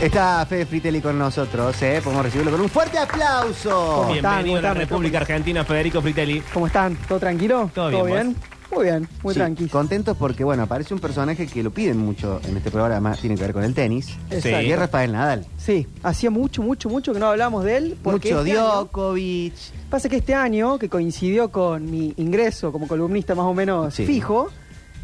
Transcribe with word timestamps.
Está 0.00 0.44
Fede 0.46 0.66
Fritelli 0.66 1.00
con 1.00 1.18
nosotros, 1.18 1.80
¿eh? 1.82 2.00
Podemos 2.04 2.24
recibirlo 2.24 2.52
con 2.52 2.60
un 2.60 2.68
fuerte 2.68 2.98
aplauso. 2.98 3.70
¿Cómo 4.02 4.14
están? 4.14 4.44
Bienvenido 4.44 4.58
a 4.58 4.74
la. 4.74 4.74
República 4.74 5.18
Argentina, 5.18 5.64
Federico 5.64 6.02
Fritelli. 6.02 6.40
¿Cómo 6.52 6.66
están? 6.66 6.96
¿Todo 7.08 7.18
tranquilo? 7.18 7.70
Todo 7.74 8.04
bien, 8.04 8.36
Muy 8.70 8.84
bien, 8.84 9.08
muy 9.22 9.32
Sí, 9.32 9.40
tranquilo. 9.40 9.70
Contentos 9.70 10.14
porque, 10.18 10.44
bueno, 10.44 10.64
aparece 10.64 10.92
un 10.92 11.00
personaje 11.00 11.46
que 11.46 11.62
lo 11.62 11.70
piden 11.70 11.96
mucho 11.96 12.40
en 12.46 12.58
este 12.58 12.70
programa, 12.70 12.94
además 12.96 13.20
tiene 13.20 13.36
que 13.36 13.42
ver 13.42 13.52
con 13.54 13.64
el 13.64 13.72
tenis. 13.72 14.08
Exacto. 14.30 14.60
Y 14.60 14.70
es 14.72 14.78
Rafael 14.78 15.12
Nadal. 15.12 15.46
Sí, 15.56 15.86
hacía 16.02 16.30
mucho, 16.30 16.62
mucho, 16.62 16.90
mucho 16.90 17.14
que 17.14 17.18
no 17.18 17.28
hablamos 17.28 17.64
de 17.64 17.76
él. 17.78 17.96
Porque 18.02 18.28
Mucho 18.34 18.40
este 18.44 18.58
año- 18.58 18.66
Djokovic. 18.66 19.54
Pasa 19.88 20.08
que 20.10 20.16
este 20.16 20.34
año, 20.34 20.78
que 20.78 20.90
coincidió 20.90 21.50
con 21.50 21.90
mi 21.90 22.12
ingreso 22.18 22.70
como 22.70 22.86
columnista 22.86 23.34
más 23.34 23.46
o 23.46 23.54
menos 23.54 23.94
Sí. 23.94 24.04
fijo, 24.04 24.50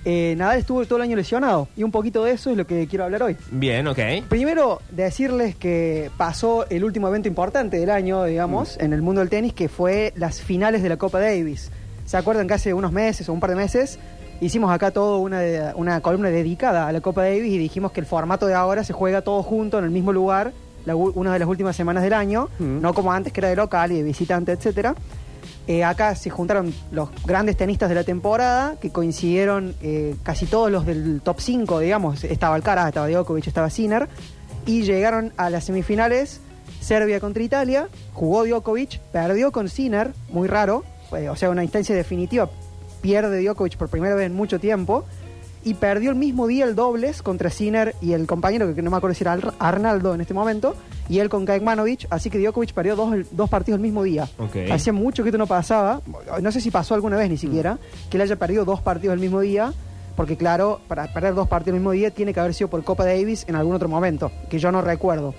eh, 0.04 0.34
Nadal 0.36 0.58
estuvo 0.58 0.84
todo 0.86 0.96
el 0.96 1.02
año 1.02 1.16
lesionado. 1.16 1.68
Y 1.76 1.82
un 1.82 1.90
poquito 1.90 2.24
de 2.24 2.32
eso 2.32 2.50
es 2.50 2.56
lo 2.56 2.66
que 2.66 2.86
quiero 2.86 3.04
hablar 3.04 3.22
hoy. 3.22 3.36
Bien, 3.50 3.86
ok. 3.86 3.98
Primero, 4.28 4.80
decirles 4.90 5.54
que 5.56 6.10
pasó 6.16 6.66
el 6.68 6.84
último 6.84 7.08
evento 7.08 7.28
importante 7.28 7.78
del 7.78 7.90
año, 7.90 8.24
digamos, 8.24 8.76
Mm. 8.80 8.84
en 8.84 8.92
el 8.92 9.02
mundo 9.02 9.20
del 9.20 9.30
tenis, 9.30 9.52
que 9.52 9.68
fue 9.68 10.12
las 10.16 10.40
finales 10.40 10.82
de 10.82 10.88
la 10.88 10.96
Copa 10.96 11.20
Davis. 11.20 11.70
¿Se 12.04 12.16
acuerdan 12.16 12.48
que 12.48 12.54
hace 12.54 12.74
unos 12.74 12.92
meses 12.92 13.28
o 13.28 13.32
un 13.32 13.40
par 13.40 13.50
de 13.50 13.56
meses 13.56 13.98
hicimos 14.40 14.72
acá 14.72 14.90
todo 14.90 15.18
una, 15.20 15.38
de- 15.40 15.72
una 15.76 16.00
columna 16.00 16.28
dedicada 16.30 16.88
a 16.88 16.92
la 16.92 17.00
Copa 17.00 17.22
Davis 17.22 17.52
y 17.52 17.58
dijimos 17.58 17.92
que 17.92 18.00
el 18.00 18.06
formato 18.06 18.46
de 18.48 18.54
ahora 18.54 18.82
se 18.82 18.92
juega 18.92 19.22
todo 19.22 19.42
junto 19.44 19.78
en 19.78 19.84
el 19.84 19.90
mismo 19.90 20.12
lugar, 20.12 20.52
la 20.84 20.96
una 20.96 21.32
de 21.32 21.38
las 21.38 21.46
últimas 21.48 21.76
semanas 21.76 22.02
del 22.02 22.12
año, 22.12 22.48
Mm. 22.58 22.80
no 22.80 22.92
como 22.92 23.12
antes 23.12 23.32
que 23.32 23.38
era 23.40 23.48
de 23.50 23.54
local 23.56 23.92
y 23.92 23.98
de 23.98 24.02
visitante, 24.02 24.50
etcétera. 24.50 24.96
Eh, 25.66 25.84
acá 25.84 26.14
se 26.14 26.30
juntaron 26.30 26.74
los 26.90 27.10
grandes 27.24 27.56
tenistas 27.56 27.88
de 27.88 27.94
la 27.94 28.04
temporada, 28.04 28.76
que 28.80 28.90
coincidieron 28.90 29.74
eh, 29.82 30.16
casi 30.22 30.46
todos 30.46 30.70
los 30.70 30.86
del 30.86 31.20
top 31.22 31.40
5, 31.40 31.78
digamos. 31.80 32.24
Estaba 32.24 32.54
Alcaraz, 32.54 32.88
estaba 32.88 33.08
Djokovic, 33.08 33.46
estaba 33.46 33.70
Sinner. 33.70 34.08
Y 34.66 34.82
llegaron 34.82 35.32
a 35.36 35.50
las 35.50 35.64
semifinales, 35.64 36.40
Serbia 36.80 37.20
contra 37.20 37.42
Italia. 37.42 37.88
Jugó 38.12 38.44
Djokovic, 38.44 39.00
perdió 39.12 39.52
con 39.52 39.68
Sinner, 39.68 40.12
muy 40.30 40.48
raro. 40.48 40.84
eh, 41.16 41.28
o 41.28 41.36
sea, 41.36 41.50
una 41.50 41.62
instancia 41.62 41.94
definitiva. 41.94 42.48
Pierde 43.00 43.42
Djokovic 43.42 43.76
por 43.76 43.88
primera 43.88 44.14
vez 44.14 44.26
en 44.26 44.34
mucho 44.34 44.58
tiempo. 44.60 45.04
Y 45.64 45.74
perdió 45.74 46.10
el 46.10 46.16
mismo 46.16 46.48
día 46.48 46.64
el 46.64 46.74
dobles 46.74 47.22
contra 47.22 47.48
Sinner 47.48 47.94
y 48.00 48.14
el 48.14 48.26
compañero, 48.26 48.74
que 48.74 48.82
no 48.82 48.90
me 48.90 48.96
acuerdo 48.96 49.14
si 49.14 49.22
era 49.22 49.32
Ar- 49.34 49.54
Arnaldo 49.60 50.12
en 50.14 50.20
este 50.20 50.34
momento, 50.34 50.74
y 51.08 51.20
él 51.20 51.28
con 51.28 51.46
Kekmanovic. 51.46 52.06
Así 52.10 52.30
que 52.30 52.38
Djokovic 52.40 52.72
perdió 52.72 52.96
dos, 52.96 53.14
dos 53.30 53.48
partidos 53.48 53.76
el 53.78 53.82
mismo 53.82 54.02
día. 54.02 54.28
Hacía 54.72 54.92
mucho 54.92 55.22
que 55.22 55.28
esto 55.28 55.38
no 55.38 55.46
pasaba, 55.46 56.00
no 56.40 56.50
sé 56.50 56.60
si 56.60 56.70
pasó 56.72 56.94
alguna 56.94 57.16
vez 57.16 57.30
ni 57.30 57.36
siquiera, 57.36 57.78
que 58.10 58.16
él 58.16 58.22
haya 58.22 58.34
perdido 58.36 58.64
dos 58.64 58.80
partidos 58.80 59.14
el 59.14 59.20
mismo 59.20 59.38
día, 59.40 59.72
porque 60.16 60.36
claro, 60.36 60.80
para 60.88 61.12
perder 61.12 61.34
dos 61.34 61.46
partidos 61.46 61.74
el 61.76 61.80
mismo 61.80 61.92
día 61.92 62.10
tiene 62.10 62.34
que 62.34 62.40
haber 62.40 62.54
sido 62.54 62.68
por 62.68 62.82
Copa 62.82 63.04
Davis 63.04 63.44
en 63.48 63.54
algún 63.54 63.76
otro 63.76 63.88
momento, 63.88 64.32
que 64.50 64.58
yo 64.58 64.72
no 64.72 64.82
recuerdo. 64.82 65.32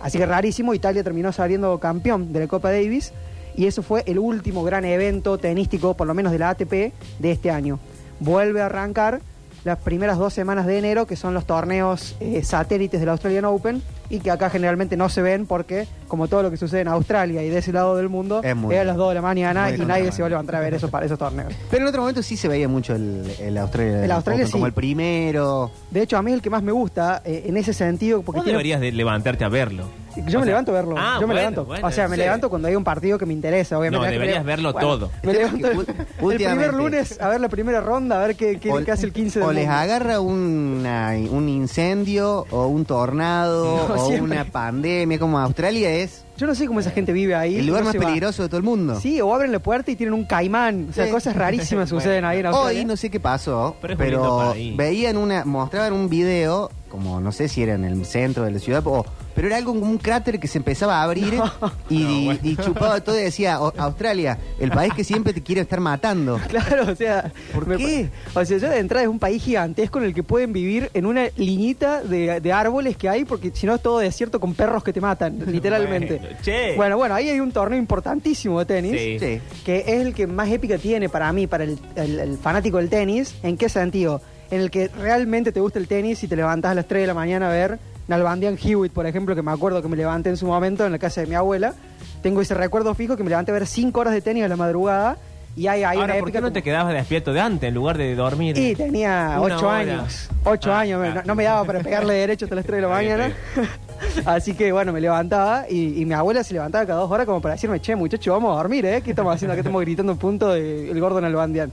Así 0.00 0.18
que 0.18 0.26
rarísimo, 0.26 0.74
Italia 0.74 1.04
terminó 1.04 1.30
saliendo 1.30 1.78
campeón 1.78 2.32
de 2.32 2.40
la 2.40 2.46
Copa 2.48 2.72
Davis 2.72 3.12
y 3.54 3.66
eso 3.66 3.82
fue 3.84 4.02
el 4.06 4.18
último 4.18 4.64
gran 4.64 4.84
evento 4.84 5.38
tenístico, 5.38 5.94
por 5.94 6.06
lo 6.08 6.14
menos 6.14 6.32
de 6.32 6.38
la 6.40 6.50
ATP, 6.50 6.72
de 7.20 7.30
este 7.30 7.50
año. 7.50 7.78
Vuelve 8.18 8.62
a 8.62 8.66
arrancar 8.66 9.20
las 9.64 9.78
primeras 9.78 10.18
dos 10.18 10.32
semanas 10.32 10.66
de 10.66 10.78
enero, 10.78 11.06
que 11.06 11.16
son 11.16 11.34
los 11.34 11.46
torneos 11.46 12.16
eh, 12.20 12.42
satélites 12.42 13.00
del 13.00 13.08
Australian 13.10 13.44
Open, 13.44 13.82
y 14.10 14.18
que 14.20 14.30
acá 14.30 14.50
generalmente 14.50 14.96
no 14.96 15.08
se 15.08 15.22
ven 15.22 15.46
porque, 15.46 15.86
como 16.08 16.28
todo 16.28 16.42
lo 16.42 16.50
que 16.50 16.56
sucede 16.58 16.80
en 16.82 16.88
Australia 16.88 17.42
y 17.42 17.48
de 17.48 17.58
ese 17.58 17.72
lado 17.72 17.96
del 17.96 18.08
mundo, 18.10 18.42
Es 18.42 18.54
muy 18.56 18.76
a 18.76 18.84
las 18.84 18.96
2 18.96 19.08
de 19.10 19.14
la 19.14 19.22
mañana 19.22 19.70
y 19.70 19.78
nadie 19.78 20.10
se 20.12 20.20
va 20.20 20.26
a 20.26 20.30
levantar 20.30 20.56
a 20.56 20.60
ver 20.60 20.74
eso 20.74 20.90
para 20.90 21.06
esos 21.06 21.18
torneos. 21.18 21.52
Pero 21.70 21.82
en 21.84 21.88
otro 21.88 22.02
momento 22.02 22.22
sí 22.22 22.36
se 22.36 22.48
veía 22.48 22.68
mucho 22.68 22.94
el, 22.94 23.22
el 23.40 23.56
Australia, 23.56 24.04
El 24.04 24.10
Australia 24.10 24.42
Open 24.44 24.50
como 24.52 24.64
sí. 24.64 24.68
el 24.68 24.72
primero. 24.74 25.70
De 25.90 26.02
hecho, 26.02 26.16
a 26.18 26.22
mí 26.22 26.30
es 26.32 26.34
el 26.36 26.42
que 26.42 26.50
más 26.50 26.62
me 26.62 26.72
gusta 26.72 27.22
eh, 27.24 27.44
en 27.46 27.56
ese 27.56 27.72
sentido, 27.72 28.22
porque 28.22 28.38
Vos 28.40 28.44
tiene- 28.44 28.58
deberías 28.58 28.80
de 28.80 28.92
levantarte 28.92 29.44
a 29.44 29.48
verlo. 29.48 29.84
Yo 30.16 30.22
O 30.22 30.24
me 30.24 30.30
sea- 30.32 30.44
levanto 30.46 30.72
a 30.72 30.74
verlo. 30.74 30.96
Ah, 30.98 31.18
yo 31.20 31.28
me 31.28 31.34
bueno, 31.34 31.38
levanto. 31.38 31.64
bueno, 31.66 31.86
o 31.86 31.90
sea, 31.92 32.08
me 32.08 32.16
sí. 32.16 32.22
levanto 32.22 32.50
cuando 32.50 32.66
hay 32.66 32.74
un 32.74 32.82
partido 32.82 33.16
que 33.16 33.26
me 33.26 33.32
interesa, 33.32 33.78
obviamente. 33.78 34.06
No, 34.06 34.10
deberías 34.12 34.44
verlo 34.44 34.72
Bueno, 34.72 34.88
todo. 34.98 35.10
Me 35.22 35.30
El 35.30 35.38
levanto 35.38 35.68
primer 36.18 36.74
lunes 36.74 37.20
a 37.20 37.28
ver 37.28 37.40
la 37.40 37.48
primera 37.48 37.80
ronda, 37.80 38.20
a 38.22 38.26
ver 38.26 38.34
qué, 38.34 38.58
qué, 38.58 38.72
qué 38.84 38.90
hace 38.90 39.06
el 39.06 39.12
15 39.12 39.38
de 39.38 39.44
o 39.44 39.52
les 39.52 39.68
agarra 39.68 40.18
una- 40.20 41.12
un 41.30 41.48
incendio 41.48 42.44
o 42.50 42.66
un 42.66 42.84
tornado 42.84 43.88
No, 43.88 43.99
o 44.02 44.06
siempre. 44.08 44.32
una 44.36 44.44
pandemia 44.44 45.18
como 45.18 45.38
Australia 45.38 45.90
es 45.90 46.24
Yo 46.36 46.46
no 46.46 46.54
sé 46.54 46.66
cómo 46.66 46.80
esa 46.80 46.90
gente 46.90 47.12
vive 47.12 47.34
ahí. 47.34 47.56
el 47.58 47.66
lugar 47.66 47.82
no 47.84 47.88
más 47.92 47.96
peligroso 47.96 48.42
de 48.42 48.48
todo 48.48 48.56
el 48.58 48.62
mundo. 48.64 48.98
Sí, 49.00 49.20
o 49.20 49.34
abren 49.34 49.52
la 49.52 49.58
puerta 49.58 49.90
y 49.90 49.96
tienen 49.96 50.14
un 50.14 50.24
caimán. 50.24 50.86
O 50.90 50.92
sea, 50.92 51.04
Sí. 51.06 51.10
cosas 51.10 51.36
rarísimas 51.36 51.88
suceden 51.90 52.24
ahí 52.24 52.38
en 52.40 52.46
Australia. 52.46 52.80
Hoy 52.80 52.84
no 52.86 52.96
sé 52.96 53.10
qué 53.10 53.20
pasó, 53.20 53.76
Pero 53.82 53.96
pero 53.96 54.54
veían 54.76 55.16
una, 55.16 55.44
mostraban 55.44 55.92
un 55.92 56.08
video, 56.08 56.70
como 56.88 57.20
no 57.20 57.30
sé 57.32 57.48
si 57.48 57.62
era 57.62 57.74
en 57.74 57.84
el 57.84 58.04
centro 58.06 58.44
de 58.44 58.50
la 58.52 58.58
ciudad, 58.58 58.82
o- 58.86 59.04
pero 59.40 59.48
era 59.48 59.56
algo 59.56 59.72
como 59.72 59.86
un 59.86 59.96
cráter 59.96 60.38
que 60.38 60.46
se 60.46 60.58
empezaba 60.58 61.00
a 61.00 61.04
abrir 61.04 61.32
y, 61.88 61.98
No, 61.98 62.20
bueno. 62.26 62.40
y 62.42 62.56
chupaba 62.56 63.00
todo 63.00 63.18
y 63.18 63.22
decía, 63.22 63.58
"O- 63.58 63.72
Australia, 63.78 64.36
el 64.58 64.70
país 64.70 64.92
que 64.92 65.02
siempre 65.02 65.32
te 65.32 65.42
quiere 65.42 65.62
estar 65.62 65.80
matando. 65.80 66.38
Claro, 66.48 66.92
o 66.92 66.94
sea. 66.94 67.32
¿Por 67.54 67.66
me- 67.66 67.78
qué? 67.78 68.10
O 68.34 68.44
sea, 68.44 68.58
ya 68.58 68.68
de 68.68 68.80
entrada 68.80 69.04
es 69.04 69.08
un 69.08 69.18
país 69.18 69.42
gigantesco 69.42 69.98
en 69.98 70.04
el 70.04 70.12
que 70.14 70.22
pueden 70.22 70.52
vivir 70.52 70.90
en 70.92 71.06
una 71.06 71.28
liñita 71.36 72.02
de, 72.02 72.38
de 72.40 72.52
árboles 72.52 72.98
que 72.98 73.08
hay, 73.08 73.24
porque 73.24 73.50
si 73.54 73.64
no 73.66 73.74
es 73.76 73.80
todo 73.80 73.98
desierto 74.00 74.40
con 74.40 74.52
perros 74.54 74.84
que 74.84 74.92
te 74.92 75.00
matan, 75.00 75.38
literalmente. 75.46 76.18
Bueno, 76.18 76.36
che. 76.42 76.76
Bueno, 76.76 76.96
bueno, 76.98 77.14
ahí 77.14 77.30
hay 77.30 77.40
un 77.40 77.50
torneo 77.50 77.78
importantísimo 77.78 78.58
de 78.58 78.66
tenis. 78.66 78.92
Sí. 79.00 79.18
Sí. 79.18 79.40
que 79.64 79.78
es 79.78 79.88
el 80.02 80.12
que 80.12 80.26
más 80.26 80.50
épica 80.50 80.76
tiene 80.76 81.08
para 81.08 81.32
mí, 81.32 81.46
para 81.46 81.64
el, 81.64 81.78
el- 81.96 82.18
el 82.20 82.36
fanático 82.36 82.76
del 82.76 82.90
tenis. 82.90 83.34
¿En 83.42 83.56
qué 83.56 83.70
sentido? 83.70 84.20
En 84.50 84.60
el 84.60 84.70
que 84.70 84.88
realmente 84.88 85.52
te 85.52 85.60
gusta 85.60 85.78
el 85.78 85.86
tenis 85.86 86.22
y 86.24 86.28
te 86.28 86.34
levantás 86.36 86.72
a 86.72 86.74
las 86.74 86.86
3 86.88 87.02
de 87.02 87.06
la 87.06 87.14
mañana 87.14 87.48
a 87.48 87.52
ver 87.52 87.78
Nalbandian 88.10 88.58
Hewitt, 88.62 88.92
por 88.92 89.06
ejemplo, 89.06 89.34
que 89.34 89.42
me 89.42 89.52
acuerdo 89.52 89.80
que 89.80 89.88
me 89.88 89.96
levanté 89.96 90.28
en 90.30 90.36
su 90.36 90.46
momento 90.46 90.84
en 90.84 90.92
la 90.92 90.98
casa 90.98 91.20
de 91.22 91.26
mi 91.28 91.34
abuela. 91.36 91.74
Tengo 92.22 92.40
ese 92.42 92.54
recuerdo 92.54 92.92
fijo 92.94 93.16
que 93.16 93.22
me 93.22 93.30
levanté 93.30 93.52
a 93.52 93.54
ver 93.54 93.66
5 93.66 93.98
horas 94.00 94.12
de 94.12 94.20
tenis 94.20 94.44
a 94.44 94.48
la 94.48 94.56
madrugada 94.56 95.16
y 95.56 95.66
hay, 95.68 95.82
hay 95.84 95.96
Ahora, 95.98 96.14
una 96.14 96.20
¿por 96.20 96.30
qué 96.32 96.38
no 96.40 96.46
como- 96.48 96.52
te 96.52 96.62
quedabas 96.62 96.92
despierto 96.92 97.32
de 97.32 97.40
antes 97.40 97.68
en 97.68 97.74
lugar 97.74 97.96
de 97.96 98.14
dormir? 98.14 98.58
y 98.58 98.74
tenía 98.74 99.36
Una 99.40 99.56
8 99.56 99.66
hora. 99.68 99.76
años. 99.78 100.28
8 100.44 100.72
Ah, 100.72 100.80
años, 100.80 101.00
ah. 101.04 101.14
no, 101.14 101.22
no 101.24 101.34
me 101.34 101.44
daba 101.44 101.64
para 101.64 101.80
pegarle 101.80 102.14
derecho 102.14 102.44
hasta 102.46 102.56
las 102.56 102.64
3 102.66 102.76
de 102.76 102.82
la 102.82 102.88
mañana. 102.88 103.32
Así 104.26 104.54
que 104.54 104.72
bueno, 104.72 104.92
me 104.92 105.00
levantaba 105.00 105.66
y, 105.68 106.00
y 106.00 106.04
mi 106.04 106.14
abuela 106.14 106.42
se 106.44 106.52
levantaba 106.54 106.84
cada 106.86 107.00
dos 107.00 107.10
horas 107.10 107.26
como 107.26 107.40
para 107.40 107.54
decirme, 107.54 107.80
che, 107.80 107.94
muchacho, 107.96 108.32
vamos 108.32 108.52
a 108.54 108.56
dormir, 108.56 108.84
¿eh? 108.86 109.02
¿Qué 109.02 109.10
estamos 109.10 109.34
haciendo? 109.34 109.52
Acá 109.52 109.60
estamos 109.60 109.80
gritando 109.82 110.12
un 110.12 110.18
punto 110.18 110.52
de 110.52 110.90
el 110.90 111.00
gordo 111.00 111.20
Nalbandian. 111.20 111.70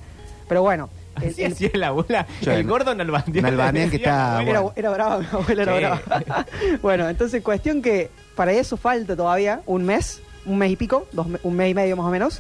Pero 0.48 0.62
bueno, 0.62 0.90
el- 0.94 0.97
Así 1.18 1.44
el- 1.44 1.52
hacía 1.54 1.70
la 1.74 1.88
abuela. 1.88 2.26
Sí. 2.42 2.50
el 2.50 2.66
gordo 2.66 2.94
Nalbandian. 2.96 3.44
Nalbandian 3.44 3.90
que 3.90 3.98
está- 3.98 4.42
era, 4.44 4.64
era 4.76 4.90
brava, 4.90 5.20
mi 5.20 5.26
abuela 5.32 5.64
era 5.64 5.76
brava. 5.76 6.46
bueno, 6.82 7.10
entonces 7.10 7.42
cuestión 7.44 7.82
que 7.82 8.10
para 8.36 8.52
eso 8.54 8.78
falta 8.78 9.16
todavía 9.16 9.62
un 9.66 9.84
mes, 9.84 10.22
un 10.46 10.58
mes 10.58 10.72
y 10.72 10.76
pico, 10.76 11.08
dos 11.12 11.28
un 11.44 11.56
mes 11.56 11.72
y 11.72 11.74
medio 11.74 11.96
más 11.98 12.06
o 12.06 12.10
menos. 12.10 12.40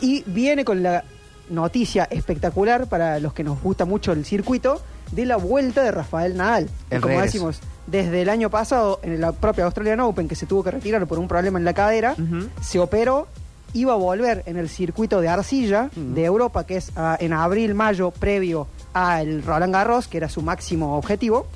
Y 0.00 0.22
viene 0.26 0.64
con 0.64 0.82
la 0.82 1.04
noticia 1.48 2.04
espectacular 2.10 2.86
para 2.88 3.18
los 3.20 3.32
que 3.32 3.44
nos 3.44 3.60
gusta 3.62 3.84
mucho 3.84 4.12
el 4.12 4.24
circuito 4.24 4.80
de 5.12 5.26
la 5.26 5.36
vuelta 5.36 5.82
de 5.82 5.90
Rafael 5.90 6.36
Nadal. 6.36 6.68
El 6.90 7.00
como 7.00 7.14
regreso. 7.14 7.24
decimos, 7.24 7.60
desde 7.88 8.22
el 8.22 8.28
año 8.28 8.50
pasado, 8.50 9.00
en 9.02 9.20
la 9.20 9.32
propia 9.32 9.64
Australian 9.64 9.98
Open, 10.00 10.28
que 10.28 10.36
se 10.36 10.46
tuvo 10.46 10.62
que 10.62 10.70
retirar 10.70 11.04
por 11.08 11.18
un 11.18 11.26
problema 11.26 11.58
en 11.58 11.64
la 11.64 11.74
cadera, 11.74 12.14
se 12.60 12.78
operó, 12.78 13.26
iba 13.74 13.92
a 13.92 13.96
volver 13.96 14.42
en 14.46 14.56
el 14.56 14.68
circuito 14.68 15.20
de 15.20 15.28
arcilla 15.28 15.90
de 15.94 16.24
Europa, 16.24 16.64
que 16.64 16.76
es 16.76 16.92
ah, 16.96 17.16
en 17.20 17.32
abril, 17.32 17.74
mayo, 17.74 18.10
previo 18.10 18.66
al 18.92 19.42
Roland 19.42 19.72
Garros, 19.72 20.08
que 20.08 20.18
era 20.18 20.28
su 20.28 20.42
máximo 20.42 20.96
objetivo. 20.96 21.46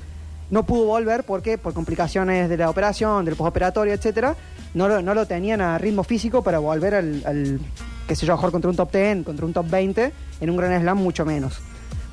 No 0.51 0.63
pudo 0.63 0.85
volver 0.85 1.23
porque 1.23 1.57
por 1.57 1.73
complicaciones 1.73 2.49
de 2.49 2.57
la 2.57 2.69
operación, 2.69 3.25
del 3.25 3.35
postoperatorio, 3.35 3.93
etcétera, 3.93 4.35
no 4.73 4.87
lo, 4.87 5.01
no 5.01 5.13
lo 5.13 5.25
tenían 5.25 5.61
a 5.61 5.77
ritmo 5.77 6.03
físico 6.03 6.43
para 6.43 6.59
volver 6.59 6.95
al, 6.95 7.23
al 7.25 7.59
qué 8.07 8.15
sé 8.15 8.25
yo, 8.25 8.37
jugar 8.37 8.51
contra 8.51 8.69
un 8.69 8.75
top 8.75 8.91
10, 8.91 9.25
contra 9.25 9.45
un 9.45 9.53
top 9.53 9.69
20, 9.69 10.11
en 10.41 10.49
un 10.49 10.57
Grand 10.57 10.81
Slam 10.81 10.97
mucho 10.97 11.25
menos. 11.25 11.59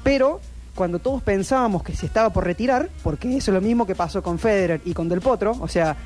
Pero 0.03 0.41
cuando 0.75 0.99
todos 0.99 1.23
pensábamos 1.23 1.83
que 1.83 1.95
se 1.95 2.07
estaba 2.07 2.31
por 2.31 2.45
retirar, 2.45 2.89
porque 3.03 3.37
eso 3.37 3.51
es 3.51 3.55
lo 3.55 3.61
mismo 3.61 3.87
que 3.87 3.95
pasó 3.95 4.23
con 4.23 4.39
Federer 4.39 4.81
y 4.85 4.95
con 4.95 5.09
Del 5.09 5.21
Potro, 5.21 5.57
o 5.61 5.69
sea, 5.69 5.97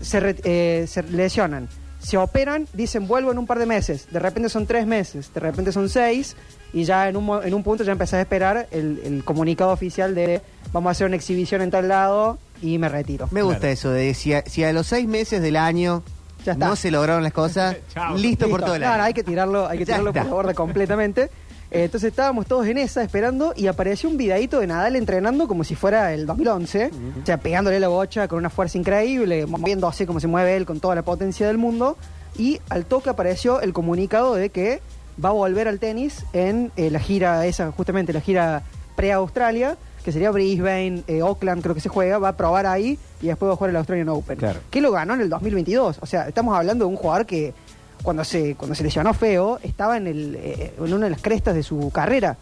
se, 0.00 0.36
eh, 0.44 0.86
se 0.88 1.02
lesionan, 1.04 1.68
se 2.02 2.16
operan, 2.18 2.66
dicen 2.72 3.06
vuelvo 3.06 3.30
en 3.30 3.38
un 3.38 3.46
par 3.46 3.58
de 3.58 3.66
meses, 3.66 4.08
de 4.10 4.18
repente 4.18 4.48
son 4.48 4.66
tres 4.66 4.86
meses, 4.86 5.30
de 5.32 5.40
repente 5.40 5.70
son 5.72 5.88
seis, 5.88 6.34
y 6.72 6.84
ya 6.84 7.08
en 7.08 7.16
un, 7.16 7.24
mo- 7.24 7.42
en 7.42 7.54
un 7.54 7.62
punto 7.62 7.84
ya 7.84 7.92
empecé 7.92 8.16
a 8.16 8.20
esperar 8.22 8.66
el, 8.72 9.00
el 9.04 9.24
comunicado 9.24 9.70
oficial 9.70 10.14
de 10.14 10.40
vamos 10.72 10.88
a 10.88 10.92
hacer 10.92 11.06
una 11.06 11.16
exhibición 11.16 11.62
en 11.62 11.70
tal 11.70 11.86
lado 11.88 12.38
y 12.60 12.78
me 12.78 12.88
retiro. 12.88 13.28
Me 13.30 13.42
gusta 13.42 13.60
Claro. 13.60 13.72
eso 13.74 13.90
de 13.90 14.14
si 14.14 14.32
a, 14.34 14.42
si 14.46 14.64
a 14.64 14.72
los 14.72 14.86
seis 14.86 15.06
meses 15.06 15.42
del 15.42 15.56
año 15.56 16.02
Ya 16.44 16.52
está. 16.52 16.66
no 16.66 16.74
se 16.76 16.90
lograron 16.90 17.22
las 17.22 17.32
cosas, 17.32 17.76
listo, 18.16 18.48
por 18.48 18.62
todo 18.62 18.74
el 18.74 18.82
No, 18.82 18.88
año. 18.88 19.02
hay 19.04 19.14
que 19.14 19.22
tirarlo, 19.22 19.68
hay 19.68 19.78
que 19.78 19.84
Ya 19.84 19.94
tirarlo 19.94 20.12
por 20.12 20.16
está. 20.18 20.28
la 20.28 20.34
borda 20.34 20.54
completamente. 20.54 21.30
Eh, 21.72 21.84
entonces 21.84 22.10
estábamos 22.10 22.46
todos 22.46 22.66
en 22.66 22.76
esa 22.76 23.02
esperando 23.02 23.54
y 23.56 23.66
apareció 23.66 24.10
un 24.10 24.18
videito 24.18 24.60
de 24.60 24.66
Nadal 24.66 24.94
entrenando 24.94 25.48
como 25.48 25.64
si 25.64 25.74
fuera 25.74 26.12
el 26.12 26.26
2011, 26.26 26.90
o 27.22 27.26
sea, 27.26 27.38
pegándole 27.38 27.80
la 27.80 27.88
bocha 27.88 28.28
con 28.28 28.38
una 28.38 28.50
fuerza 28.50 28.76
increíble, 28.76 29.46
moviéndose 29.46 30.06
como 30.06 30.20
se 30.20 30.26
mueve 30.26 30.54
él 30.54 30.66
con 30.66 30.80
toda 30.80 30.94
la 30.94 31.02
potencia 31.02 31.46
del 31.46 31.56
mundo. 31.56 31.96
Y 32.36 32.60
al 32.68 32.84
toque 32.84 33.08
apareció 33.08 33.62
el 33.62 33.72
comunicado 33.72 34.34
de 34.34 34.50
que 34.50 34.82
va 35.22 35.30
a 35.30 35.32
volver 35.32 35.66
al 35.66 35.78
tenis 35.78 36.26
en 36.34 36.70
eh, 36.76 36.90
la 36.90 37.00
gira 37.00 37.46
esa, 37.46 37.72
justamente 37.72 38.12
la 38.12 38.20
gira 38.20 38.62
pre-Australia, 38.94 39.78
que 40.04 40.12
sería 40.12 40.30
Brisbane, 40.30 41.04
eh, 41.06 41.20
Auckland, 41.20 41.62
creo 41.62 41.74
que 41.74 41.80
se 41.80 41.88
juega, 41.88 42.18
va 42.18 42.28
a 42.28 42.36
probar 42.36 42.66
ahí 42.66 42.98
y 43.22 43.28
después 43.28 43.48
va 43.48 43.54
a 43.54 43.56
jugar 43.56 43.70
el 43.70 43.76
Australian 43.76 44.10
Open. 44.10 44.36
Claro. 44.36 44.60
Que 44.70 44.82
lo 44.82 44.92
ganó 44.92 45.14
en 45.14 45.22
el 45.22 45.30
2022. 45.30 46.00
O 46.02 46.06
sea, 46.06 46.28
estamos 46.28 46.54
hablando 46.54 46.84
de 46.84 46.90
un 46.90 46.96
jugador 46.96 47.24
que 47.24 47.54
cuando 48.02 48.24
se, 48.24 48.54
cuando 48.54 48.74
se 48.74 48.82
lesionó 48.82 49.14
feo, 49.14 49.58
estaba 49.62 49.96
en, 49.96 50.06
el, 50.06 50.36
eh, 50.36 50.74
en 50.78 50.92
una 50.92 51.06
de 51.06 51.10
las 51.10 51.22
crestas 51.22 51.54
de 51.54 51.62
su 51.62 51.90
carrera. 51.90 52.36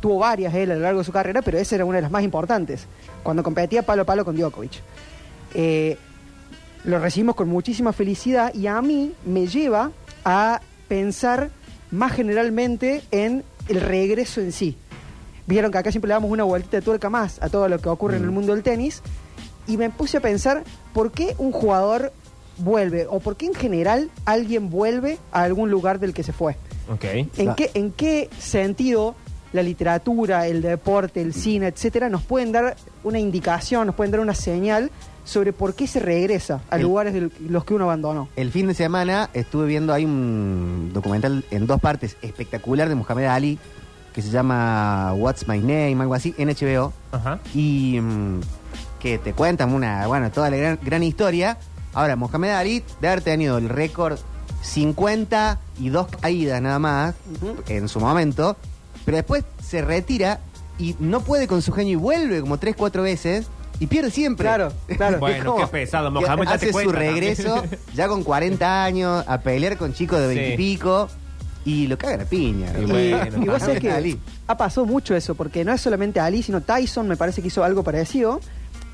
Tuvo 0.00 0.18
varias 0.18 0.54
él 0.54 0.70
a 0.72 0.74
lo 0.74 0.80
largo 0.80 0.98
de 1.00 1.04
su 1.04 1.12
carrera, 1.12 1.42
pero 1.42 1.58
esa 1.58 1.76
era 1.76 1.84
una 1.84 1.96
de 1.96 2.02
las 2.02 2.10
más 2.10 2.24
importantes. 2.24 2.86
Cuando 3.22 3.42
competía 3.42 3.82
palo 3.82 4.02
a 4.02 4.04
palo 4.04 4.24
con 4.24 4.36
Djokovic. 4.36 4.72
Eh, 5.54 5.96
lo 6.84 6.98
recibimos 6.98 7.36
con 7.36 7.48
muchísima 7.48 7.92
felicidad 7.92 8.54
y 8.54 8.66
a 8.66 8.80
mí 8.80 9.12
me 9.26 9.46
lleva 9.46 9.90
a 10.24 10.60
pensar 10.88 11.50
más 11.90 12.12
generalmente 12.12 13.02
en 13.10 13.44
el 13.68 13.80
regreso 13.80 14.40
en 14.40 14.52
sí. 14.52 14.76
Vieron 15.46 15.70
que 15.70 15.78
acá 15.78 15.90
siempre 15.90 16.08
le 16.08 16.14
damos 16.14 16.30
una 16.30 16.44
vueltita 16.44 16.78
de 16.78 16.82
tuerca 16.82 17.10
más 17.10 17.42
a 17.42 17.48
todo 17.48 17.68
lo 17.68 17.78
que 17.78 17.88
ocurre 17.88 18.16
en 18.16 18.24
el 18.24 18.30
mundo 18.30 18.54
del 18.54 18.62
tenis 18.62 19.02
y 19.66 19.76
me 19.76 19.90
puse 19.90 20.16
a 20.16 20.20
pensar 20.20 20.64
por 20.92 21.12
qué 21.12 21.34
un 21.38 21.52
jugador 21.52 22.12
vuelve 22.60 23.06
o 23.08 23.20
por 23.20 23.36
qué 23.36 23.46
en 23.46 23.54
general 23.54 24.10
alguien 24.24 24.70
vuelve 24.70 25.18
a 25.32 25.42
algún 25.42 25.70
lugar 25.70 25.98
del 26.00 26.14
que 26.14 26.22
se 26.22 26.32
fue. 26.32 26.56
Ok. 26.92 27.04
¿En, 27.36 27.54
qué, 27.54 27.70
¿En 27.74 27.92
qué 27.92 28.28
sentido 28.38 29.14
la 29.52 29.62
literatura, 29.62 30.46
el 30.46 30.62
deporte, 30.62 31.20
el 31.20 31.34
cine, 31.34 31.66
etcétera, 31.68 32.08
nos 32.08 32.22
pueden 32.22 32.52
dar 32.52 32.76
una 33.02 33.18
indicación, 33.18 33.86
nos 33.86 33.96
pueden 33.96 34.12
dar 34.12 34.20
una 34.20 34.34
señal 34.34 34.90
sobre 35.24 35.52
por 35.52 35.74
qué 35.74 35.86
se 35.86 36.00
regresa 36.00 36.60
a 36.70 36.76
El- 36.76 36.82
lugares 36.82 37.12
de 37.14 37.30
los 37.48 37.64
que 37.64 37.74
uno 37.74 37.84
abandonó? 37.84 38.28
El 38.36 38.50
fin 38.52 38.66
de 38.68 38.74
semana 38.74 39.28
estuve 39.34 39.66
viendo, 39.66 39.92
hay 39.92 40.04
un 40.04 40.90
documental 40.92 41.44
en 41.50 41.66
dos 41.66 41.80
partes 41.80 42.16
espectacular 42.22 42.88
de 42.88 42.94
Muhammad 42.94 43.26
Ali, 43.26 43.58
que 44.12 44.22
se 44.22 44.30
llama 44.30 45.12
What's 45.14 45.46
My 45.46 45.58
Name, 45.58 45.96
algo 46.00 46.14
así, 46.14 46.34
en 46.38 46.48
HBO. 46.48 46.92
Ajá. 47.12 47.38
y 47.54 47.98
mm, 48.00 48.40
que 49.00 49.18
te 49.18 49.32
cuentan 49.32 49.72
una, 49.72 50.06
bueno, 50.06 50.30
toda 50.30 50.50
la 50.50 50.56
gran, 50.56 50.78
gran 50.82 51.02
historia. 51.02 51.56
Ahora, 51.94 52.16
Mohamed 52.16 52.50
Ali 52.50 52.84
de 53.00 53.08
haber 53.08 53.22
tenido 53.22 53.58
el 53.58 53.68
récord 53.68 54.18
50 54.62 55.58
y 55.80 55.88
dos 55.88 56.06
caídas 56.20 56.60
nada 56.62 56.78
más 56.78 57.14
en 57.68 57.88
su 57.88 58.00
momento, 58.00 58.56
pero 59.04 59.16
después 59.16 59.44
se 59.62 59.82
retira 59.82 60.40
y 60.78 60.94
no 60.98 61.20
puede 61.20 61.46
con 61.46 61.62
su 61.62 61.72
genio 61.72 61.92
y 61.92 61.96
vuelve 61.96 62.40
como 62.40 62.58
3, 62.58 62.74
4 62.76 63.02
veces 63.02 63.46
y 63.80 63.86
pierde 63.86 64.10
siempre. 64.10 64.44
Claro, 64.44 64.72
claro. 64.96 65.18
Bueno, 65.18 65.56
qué 65.56 65.66
pesado, 65.66 66.10
Mohamed, 66.10 66.44
date 66.44 66.56
hace 66.56 66.66
su 66.68 66.72
cuenta 66.72 66.92
regreso 66.92 67.62
ya 67.94 68.08
con 68.08 68.22
40 68.22 68.84
años 68.84 69.24
a 69.26 69.40
pelear 69.40 69.76
con 69.76 69.92
chicos 69.92 70.20
de 70.20 70.26
20 70.28 70.46
y 70.46 70.50
Sí. 70.52 70.56
pico 70.56 71.08
y 71.64 71.86
lo 71.88 71.98
cagan 71.98 72.20
a 72.22 72.24
piña. 72.24 72.72
Y 72.78 72.82
Y, 72.82 72.86
bueno, 72.86 73.42
y 73.44 73.48
vos 73.48 73.60
sabés 73.60 73.80
que 73.80 73.90
Ali. 73.90 74.18
ha 74.46 74.56
pasado 74.56 74.86
mucho 74.86 75.14
eso, 75.14 75.34
porque 75.34 75.64
no 75.64 75.72
es 75.72 75.80
solamente 75.80 76.20
Ali, 76.20 76.42
sino 76.42 76.60
Tyson 76.62 77.06
me 77.08 77.16
parece 77.16 77.42
que 77.42 77.48
hizo 77.48 77.62
algo 77.64 77.82
parecido, 77.82 78.40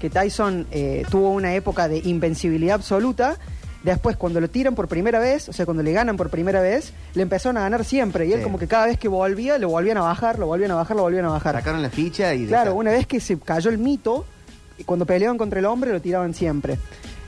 que 0.01 0.11
Tyson 0.11 0.67
eh, 0.71 1.05
tuvo 1.11 1.31
una 1.31 1.55
época 1.55 1.89
de 1.89 1.99
invencibilidad 1.99 2.75
absoluta, 2.77 3.37
después 3.83 4.17
cuando 4.17 4.41
lo 4.41 4.49
tiran 4.51 4.75
por 4.75 4.89
primera 4.89 5.19
vez, 5.19 5.49
o 5.49 5.53
sea, 5.53 5.65
cuando 5.65 5.83
le 5.83 5.93
ganan 5.93 6.17
por 6.17 6.29
primera 6.29 6.61
vez, 6.61 6.93
le 7.15 7.23
empezaron 7.23 7.57
a 7.57 7.61
ganar 7.61 7.85
siempre, 7.85 8.27
y 8.27 8.33
él 8.33 8.39
Sí. 8.41 8.45
como 8.45 8.59
que 8.59 8.67
cada 8.67 8.87
vez 8.87 8.99
que 8.99 9.09
volvía, 9.09 9.59
lo 9.59 9.69
volvían 9.69 9.97
a 9.99 10.03
bajar, 10.03 10.39
lo 10.39 10.47
volvían 10.47 10.71
a 10.73 10.75
bajar, 10.75 10.97
lo 10.97 11.03
volvían 11.03 11.25
a 11.25 11.29
bajar. 11.31 11.55
Sacaron 11.55 11.83
la 11.83 11.91
ficha 11.91 12.35
y... 12.35 12.47
Claro, 12.47 12.75
una 12.75 12.91
vez 12.91 13.07
que 13.07 13.21
se 13.21 13.39
cayó 13.39 13.71
el 13.71 13.79
mito, 13.79 14.25
cuando 14.85 15.07
peleaban 15.07 15.39
contra 15.39 15.59
el 15.61 15.65
hombre 15.67 15.93
lo 15.93 16.01
tiraban 16.01 16.35
siempre. 16.35 16.79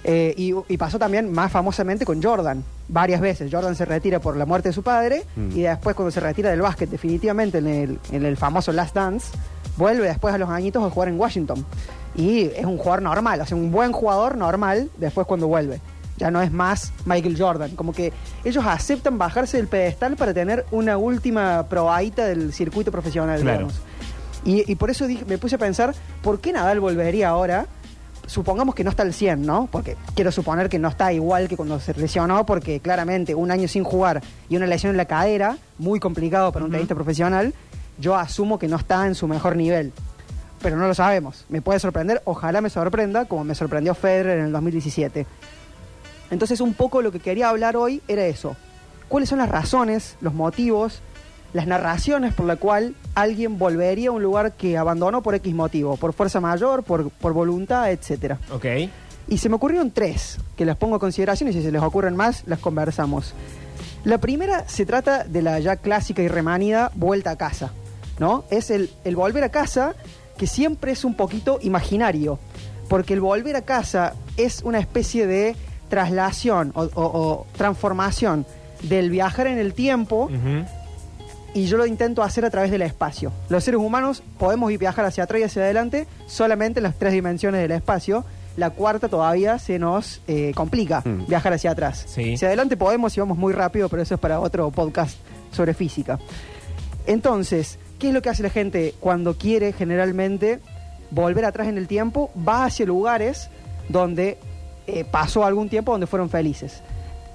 Eh, 0.04 0.32
y, 0.36 0.54
y 0.68 0.76
pasó 0.76 0.98
también 0.98 1.30
más 1.32 1.50
famosamente 1.50 2.04
con 2.04 2.22
Jordan, 2.22 2.62
varias 2.88 3.20
veces. 3.20 3.50
Jordan 3.52 3.74
se 3.74 3.84
retira 3.84 4.20
por 4.20 4.36
la 4.36 4.46
muerte 4.46 4.68
de 4.70 4.72
su 4.72 4.82
padre 4.82 5.24
Mm. 5.36 5.50
y 5.58 5.62
después 5.62 5.94
cuando 5.96 6.10
se 6.10 6.20
retira 6.20 6.50
del 6.50 6.60
básquet 6.62 6.88
definitivamente 6.88 7.58
en 7.58 7.66
el, 7.66 7.98
en 8.12 8.24
el 8.24 8.36
famoso 8.36 8.72
Last 8.72 8.94
Dance, 8.94 9.36
vuelve 9.78 10.06
después 10.08 10.34
a 10.34 10.38
los 10.38 10.50
añitos 10.50 10.82
a 10.84 10.90
jugar 10.90 11.08
en 11.08 11.18
Washington. 11.18 11.64
Y 12.14 12.42
es 12.42 12.64
un 12.66 12.76
jugador 12.78 13.00
normal, 13.02 13.40
o 13.40 13.46
sea, 13.46 13.56
un 13.56 13.70
buen 13.70 13.92
jugador 13.92 14.36
normal 14.36 14.90
después 14.98 15.26
cuando 15.26 15.46
vuelve. 15.46 15.80
Ya 16.16 16.30
no 16.32 16.42
es 16.42 16.50
más 16.50 16.92
Michael 17.06 17.36
Jordan. 17.40 17.76
Como 17.76 17.92
que 17.92 18.12
ellos 18.44 18.64
aceptan 18.66 19.18
bajarse 19.18 19.56
del 19.56 19.68
pedestal 19.68 20.16
para 20.16 20.34
tener 20.34 20.66
una 20.72 20.98
última 20.98 21.66
probadita 21.68 22.26
del 22.26 22.52
circuito 22.52 22.90
profesional, 22.90 23.40
Claro. 23.40 23.58
digamos. 23.68 23.80
Y, 24.44 24.70
y 24.70 24.74
por 24.74 24.90
eso 24.90 25.06
dije- 25.06 25.24
me 25.26 25.38
puse 25.38 25.54
a 25.54 25.58
pensar, 25.58 25.94
¿por 26.22 26.40
qué 26.40 26.52
Nadal 26.52 26.80
volvería 26.80 27.28
ahora? 27.28 27.66
Supongamos 28.26 28.74
que 28.74 28.84
no 28.84 28.90
está 28.90 29.04
al 29.04 29.14
100, 29.14 29.42
¿no? 29.46 29.68
Porque 29.70 29.96
quiero 30.14 30.30
suponer 30.32 30.68
que 30.68 30.78
no 30.78 30.88
está 30.88 31.12
igual 31.12 31.48
que 31.48 31.56
cuando 31.56 31.80
se 31.80 31.94
lesionó, 31.94 32.44
porque 32.44 32.80
claramente 32.80 33.34
un 33.34 33.50
año 33.50 33.68
sin 33.68 33.84
jugar 33.84 34.20
y 34.50 34.56
una 34.56 34.66
lesión 34.66 34.90
en 34.90 34.96
la 34.98 35.06
cadera, 35.06 35.56
muy 35.78 35.98
complicado 35.98 36.52
para 36.52 36.64
un 36.64 36.70
tenista 36.70 36.94
profesional, 36.94 37.54
yo 37.98 38.16
asumo 38.16 38.58
que 38.58 38.68
no 38.68 38.76
está 38.76 39.06
en 39.06 39.14
su 39.14 39.26
mejor 39.26 39.56
nivel. 39.56 39.92
Pero 40.60 40.76
no 40.76 40.86
lo 40.86 40.94
sabemos. 40.94 41.44
Me 41.48 41.62
puede 41.62 41.78
sorprender, 41.78 42.22
ojalá 42.24 42.60
me 42.60 42.70
sorprenda, 42.70 43.26
como 43.26 43.44
me 43.44 43.54
sorprendió 43.54 43.94
Federer 43.94 44.38
en 44.38 44.46
el 44.46 44.52
2017. 44.52 45.26
Entonces 46.30 46.60
un 46.60 46.74
poco 46.74 47.02
lo 47.02 47.12
que 47.12 47.20
quería 47.20 47.48
hablar 47.48 47.76
hoy 47.76 48.02
era 48.08 48.26
eso. 48.26 48.56
¿Cuáles 49.08 49.28
son 49.28 49.38
las 49.38 49.48
razones, 49.48 50.16
los 50.20 50.34
motivos, 50.34 51.00
las 51.52 51.66
narraciones 51.66 52.34
por 52.34 52.46
la 52.46 52.56
cual 52.56 52.94
alguien 53.14 53.58
volvería 53.58 54.10
a 54.10 54.12
un 54.12 54.22
lugar 54.22 54.52
que 54.52 54.76
abandonó 54.76 55.22
por 55.22 55.34
X 55.34 55.54
motivo? 55.54 55.96
Por 55.96 56.12
fuerza 56.12 56.40
mayor, 56.40 56.82
por, 56.82 57.10
por 57.10 57.32
voluntad, 57.32 57.90
etcétera. 57.90 58.38
Ok. 58.52 58.66
Y 59.28 59.38
se 59.38 59.48
me 59.48 59.56
ocurrieron 59.56 59.90
tres, 59.90 60.38
que 60.56 60.64
las 60.64 60.76
pongo 60.76 60.96
a 60.96 60.98
consideración 60.98 61.50
y 61.50 61.52
si 61.52 61.62
se 61.62 61.72
les 61.72 61.82
ocurren 61.82 62.16
más, 62.16 62.44
las 62.46 62.58
conversamos. 62.58 63.34
La 64.04 64.18
primera 64.18 64.66
se 64.68 64.86
trata 64.86 65.24
de 65.24 65.42
la 65.42 65.58
ya 65.60 65.76
clásica 65.76 66.22
y 66.22 66.28
remanida 66.28 66.90
vuelta 66.94 67.30
a 67.30 67.36
casa, 67.36 67.72
¿no? 68.18 68.44
Es 68.50 68.70
el, 68.70 68.90
el 69.04 69.16
volver 69.16 69.44
a 69.44 69.48
casa 69.50 69.94
que 70.36 70.46
siempre 70.46 70.92
es 70.92 71.04
un 71.04 71.14
poquito 71.14 71.58
imaginario, 71.62 72.38
porque 72.88 73.14
el 73.14 73.20
volver 73.20 73.56
a 73.56 73.62
casa 73.62 74.14
es 74.36 74.62
una 74.62 74.78
especie 74.78 75.26
de 75.26 75.56
traslación 75.88 76.72
o, 76.74 76.82
o- 76.84 76.90
o 76.94 77.46
transformación 77.56 78.46
del 78.82 79.10
viajar 79.10 79.46
en 79.48 79.58
el 79.58 79.74
tiempo 79.74 80.30
y 81.54 81.64
yo 81.66 81.76
lo 81.78 81.86
intento 81.86 82.22
hacer 82.22 82.44
a 82.44 82.50
través 82.50 82.70
del 82.70 82.82
espacio. 82.82 83.32
Los 83.48 83.64
seres 83.64 83.80
humanos 83.80 84.22
podemos 84.38 84.68
viajar 84.78 85.04
hacia 85.06 85.24
atrás 85.24 85.40
y 85.40 85.44
hacia 85.44 85.62
adelante 85.62 86.06
solamente 86.26 86.78
en 86.78 86.84
las 86.84 86.94
tres 86.96 87.12
dimensiones 87.14 87.60
del 87.62 87.72
espacio. 87.72 88.24
La 88.56 88.70
cuarta 88.70 89.08
todavía 89.08 89.58
se 89.58 89.78
nos 89.78 90.20
eh, 90.28 90.52
complica 90.54 91.00
Mm. 91.04 91.26
viajar 91.26 91.52
hacia 91.54 91.70
atrás. 91.72 92.04
Sí. 92.06 92.34
Hacia 92.34 92.48
adelante 92.48 92.76
podemos 92.76 93.16
y 93.16 93.20
vamos 93.20 93.38
muy 93.38 93.52
rápido, 93.52 93.88
pero 93.88 94.02
eso 94.02 94.14
es 94.14 94.20
para 94.20 94.38
otro 94.40 94.70
podcast 94.70 95.16
sobre 95.52 95.74
física. 95.74 96.18
Entonces, 97.06 97.78
¿qué 97.98 98.08
es 98.08 98.14
lo 98.14 98.22
que 98.22 98.30
hace 98.30 98.42
la 98.42 98.50
gente 98.50 98.94
cuando 99.00 99.36
quiere 99.36 99.72
generalmente 99.72 100.60
volver 101.10 101.44
atrás 101.44 101.68
en 101.68 101.78
el 101.78 101.86
tiempo? 101.86 102.30
Va 102.36 102.64
hacia 102.64 102.86
lugares 102.86 103.50
donde 103.88 104.38
eh, 104.86 105.04
pasó 105.04 105.44
algún 105.44 105.68
tiempo 105.68 105.92
donde 105.92 106.06
fueron 106.06 106.30
felices. 106.30 106.82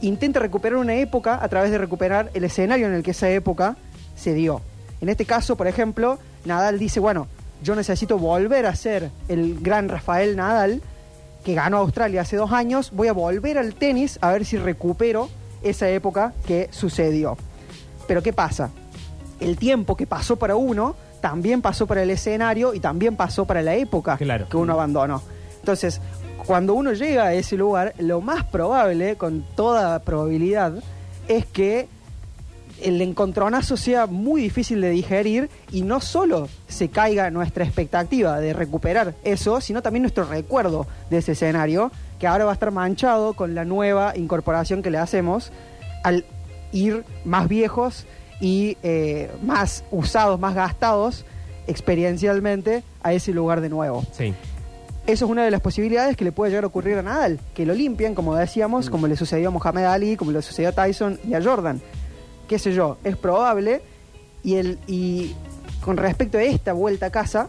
Intenta 0.01 0.39
recuperar 0.39 0.77
una 0.77 0.95
época 0.95 1.39
a 1.41 1.47
través 1.47 1.71
de 1.71 1.77
recuperar 1.77 2.29
el 2.33 2.43
escenario 2.43 2.87
en 2.87 2.93
el 2.93 3.03
que 3.03 3.11
esa 3.11 3.29
época 3.29 3.77
se 4.15 4.33
dio. 4.33 4.61
En 5.01 5.09
este 5.09 5.25
caso, 5.25 5.55
por 5.55 5.67
ejemplo, 5.67 6.19
Nadal 6.45 6.79
dice, 6.79 6.99
bueno, 6.99 7.27
yo 7.61 7.75
necesito 7.75 8.17
volver 8.17 8.65
a 8.65 8.75
ser 8.75 9.09
el 9.27 9.59
gran 9.59 9.89
Rafael 9.89 10.35
Nadal, 10.35 10.81
que 11.43 11.53
ganó 11.53 11.77
Australia 11.77 12.21
hace 12.21 12.37
dos 12.37 12.51
años, 12.51 12.91
voy 12.91 13.07
a 13.07 13.13
volver 13.13 13.57
al 13.57 13.75
tenis 13.75 14.17
a 14.21 14.31
ver 14.31 14.45
si 14.45 14.57
recupero 14.57 15.29
esa 15.61 15.89
época 15.89 16.33
que 16.45 16.69
sucedió. 16.71 17.37
Pero 18.07 18.21
¿qué 18.21 18.33
pasa? 18.33 18.71
El 19.43 19.57
tiempo 19.57 19.95
que 19.97 20.07
pasó 20.07 20.37
para 20.37 20.55
uno 20.55 20.95
también 21.21 21.61
pasó 21.61 21.85
para 21.87 22.03
el 22.03 22.09
escenario 22.09 22.73
y 22.73 22.79
también 22.79 23.15
pasó 23.15 23.45
para 23.45 23.61
la 23.61 23.75
época 23.75 24.17
Claro. 24.17 24.47
que 24.49 24.57
uno 24.57 24.73
abandonó. 24.73 25.21
Entonces, 25.59 26.01
cuando 26.45 26.73
uno 26.73 26.93
llega 26.93 27.25
a 27.25 27.33
ese 27.33 27.55
lugar, 27.57 27.93
lo 27.97 28.21
más 28.21 28.43
probable, 28.45 29.15
con 29.15 29.45
toda 29.55 29.99
probabilidad, 29.99 30.73
es 31.27 31.45
que 31.45 31.87
el 32.81 33.01
encontronazo 33.01 33.77
sea 33.77 34.07
muy 34.07 34.41
difícil 34.41 34.81
de 34.81 34.89
digerir 34.89 35.49
y 35.71 35.83
no 35.83 36.01
solo 36.01 36.49
se 36.67 36.89
caiga 36.89 37.29
nuestra 37.31 37.63
expectativa 37.63 38.39
de 38.41 38.51
recuperar 38.51 39.13
eso, 39.23 39.61
sino 39.61 39.81
también 39.81 40.01
nuestro 40.03 40.25
recuerdo 40.25 40.85
de 41.09 41.19
ese 41.19 41.31
escenario, 41.33 41.91
que 42.19 42.27
ahora 42.27 42.43
va 42.45 42.51
a 42.51 42.55
estar 42.55 42.71
manchado 42.71 43.33
con 43.33 43.55
la 43.55 43.63
nueva 43.63 44.13
incorporación 44.17 44.81
que 44.81 44.89
le 44.91 44.97
hacemos 44.97 45.51
al 46.03 46.25
ir 46.73 47.05
más 47.23 47.47
viejos 47.47 48.05
y 48.43 48.77
eh, 48.83 49.31
más 49.41 49.85
usados, 49.89 50.37
más 50.37 50.53
gastados 50.53 51.23
experiencialmente 51.65 52.83
a 53.01 53.13
ese 53.13 53.31
lugar 53.31 53.61
de 53.61 53.69
nuevo. 53.69 54.03
Sí. 54.11 54.33
Eso 55.07 55.25
es 55.25 55.31
una 55.31 55.45
de 55.45 55.51
las 55.51 55.61
posibilidades 55.61 56.17
que 56.17 56.25
le 56.25 56.33
puede 56.33 56.51
llegar 56.51 56.65
a 56.65 56.67
ocurrir 56.67 56.97
a 56.97 57.01
Nadal, 57.01 57.39
que 57.53 57.65
lo 57.65 57.73
limpian, 57.73 58.13
como 58.13 58.35
decíamos, 58.35 58.89
como 58.89 59.07
le 59.07 59.15
sucedió 59.15 59.47
a 59.47 59.51
Mohamed 59.51 59.85
Ali, 59.85 60.17
como 60.17 60.31
le 60.31 60.41
sucedió 60.41 60.69
a 60.69 60.71
Tyson 60.73 61.21
y 61.25 61.35
a 61.35 61.41
Jordan. 61.41 61.81
Qué 62.49 62.59
sé 62.59 62.73
yo, 62.73 62.97
es 63.05 63.15
probable. 63.15 63.81
Y, 64.43 64.55
el, 64.55 64.77
y 64.87 65.35
con 65.79 65.95
respecto 65.95 66.37
a 66.37 66.43
esta 66.43 66.73
vuelta 66.73 67.05
a 67.05 67.09
casa, 67.11 67.47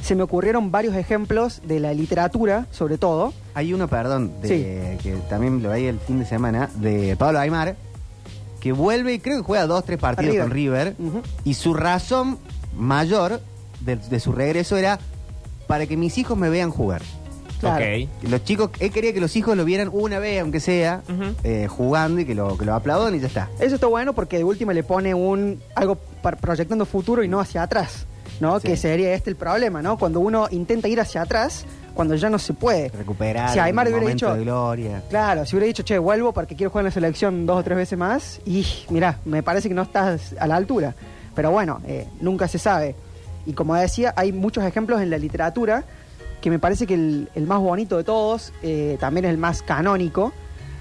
se 0.00 0.14
me 0.14 0.22
ocurrieron 0.22 0.70
varios 0.70 0.96
ejemplos 0.96 1.60
de 1.66 1.80
la 1.80 1.92
literatura, 1.92 2.66
sobre 2.70 2.96
todo. 2.96 3.34
Hay 3.52 3.74
uno, 3.74 3.88
perdón, 3.88 4.40
de, 4.40 4.96
que 5.02 5.16
también 5.28 5.62
lo 5.62 5.68
veía 5.68 5.90
el 5.90 5.98
fin 5.98 6.18
de 6.18 6.24
semana, 6.24 6.70
de 6.76 7.14
Pablo 7.16 7.40
Aymar, 7.40 7.76
que 8.64 8.72
vuelve 8.72 9.12
y 9.12 9.18
creo 9.20 9.36
que 9.36 9.42
juega 9.44 9.66
dos, 9.68 9.84
tres 9.84 9.98
partidos 10.00 10.48
River. 10.50 10.94
con 10.96 11.12
River, 11.12 11.22
y 11.44 11.54
su 11.54 11.74
razón 11.74 12.38
mayor 12.76 13.40
de, 13.80 13.96
de 13.96 14.18
su 14.18 14.32
regreso 14.32 14.76
era 14.76 14.98
para 15.68 15.86
que 15.86 15.96
mis 15.96 16.18
hijos 16.18 16.36
me 16.36 16.48
vean 16.48 16.70
jugar. 16.70 17.02
Claro. 17.60 17.84
Los 18.22 18.42
chicos, 18.44 18.70
él 18.80 18.90
quería 18.90 19.12
que 19.14 19.20
los 19.20 19.36
hijos 19.36 19.56
lo 19.56 19.64
vieran 19.64 19.88
una 19.92 20.18
vez, 20.18 20.40
aunque 20.40 20.60
sea, 20.60 21.02
eh, 21.44 21.66
jugando 21.68 22.20
y 22.20 22.24
que 22.24 22.34
lo, 22.34 22.58
que 22.58 22.64
lo 22.64 22.74
aplaudan 22.74 23.14
y 23.14 23.20
ya 23.20 23.26
está. 23.26 23.48
Eso 23.60 23.76
está 23.76 23.86
bueno 23.86 24.12
porque 24.14 24.36
de 24.38 24.44
última 24.44 24.72
le 24.74 24.82
pone 24.82 25.14
un 25.14 25.60
algo 25.74 25.96
para- 26.22 26.36
proyectando 26.36 26.84
futuro 26.86 27.22
y 27.22 27.28
no 27.28 27.40
hacia 27.40 27.62
atrás, 27.62 28.06
¿no? 28.40 28.60
Sí. 28.60 28.68
Que 28.68 28.76
sería 28.76 29.14
este 29.14 29.30
el 29.30 29.36
problema, 29.36 29.80
¿no? 29.82 29.98
Cuando 29.98 30.20
uno 30.20 30.48
intenta 30.50 30.88
ir 30.88 31.00
hacia 31.00 31.22
atrás, 31.22 31.64
cuando 31.94 32.14
ya 32.16 32.28
no 32.28 32.38
se 32.38 32.52
puede. 32.54 32.88
Recuperar 32.90 33.50
Si 33.52 33.58
Aymar 33.58 33.88
hubiera 33.88 34.06
dicho- 34.06 34.34
de 34.34 34.42
gloria. 34.42 35.02
Claro, 35.08 35.46
si 35.46 35.54
hubiera 35.56 35.66
dicho, 35.68 35.82
che, 35.82 35.96
vuelvo 35.98 36.32
porque 36.32 36.56
quiero 36.56 36.70
jugar 36.70 36.82
en 36.82 36.86
la 36.86 36.90
selección 36.92 37.46
dos 37.46 37.60
o 37.60 37.62
tres 37.64 37.76
veces 37.76 37.98
más, 37.98 38.40
y 38.44 38.66
mirá, 38.90 39.18
me 39.24 39.42
parece 39.42 39.68
que 39.68 39.74
no 39.74 39.82
estás 39.82 40.34
a 40.38 40.46
la 40.46 40.56
altura. 40.56 40.94
Pero 41.34 41.50
bueno, 41.50 41.80
eh, 41.86 42.06
nunca 42.20 42.48
se 42.48 42.58
sabe. 42.58 42.94
Y 43.46 43.52
como 43.52 43.74
decía, 43.74 44.12
hay 44.16 44.32
muchos 44.32 44.64
ejemplos 44.64 45.00
en 45.00 45.10
la 45.10 45.18
literatura 45.18 45.84
que 46.40 46.50
me 46.50 46.58
parece 46.58 46.86
que 46.86 46.94
el, 46.94 47.28
el 47.34 47.46
más 47.46 47.58
bonito 47.60 47.96
de 47.96 48.04
todos, 48.04 48.52
eh, 48.62 48.96
también 49.00 49.24
es 49.24 49.30
el 49.30 49.38
más 49.38 49.62
canónico, 49.62 50.32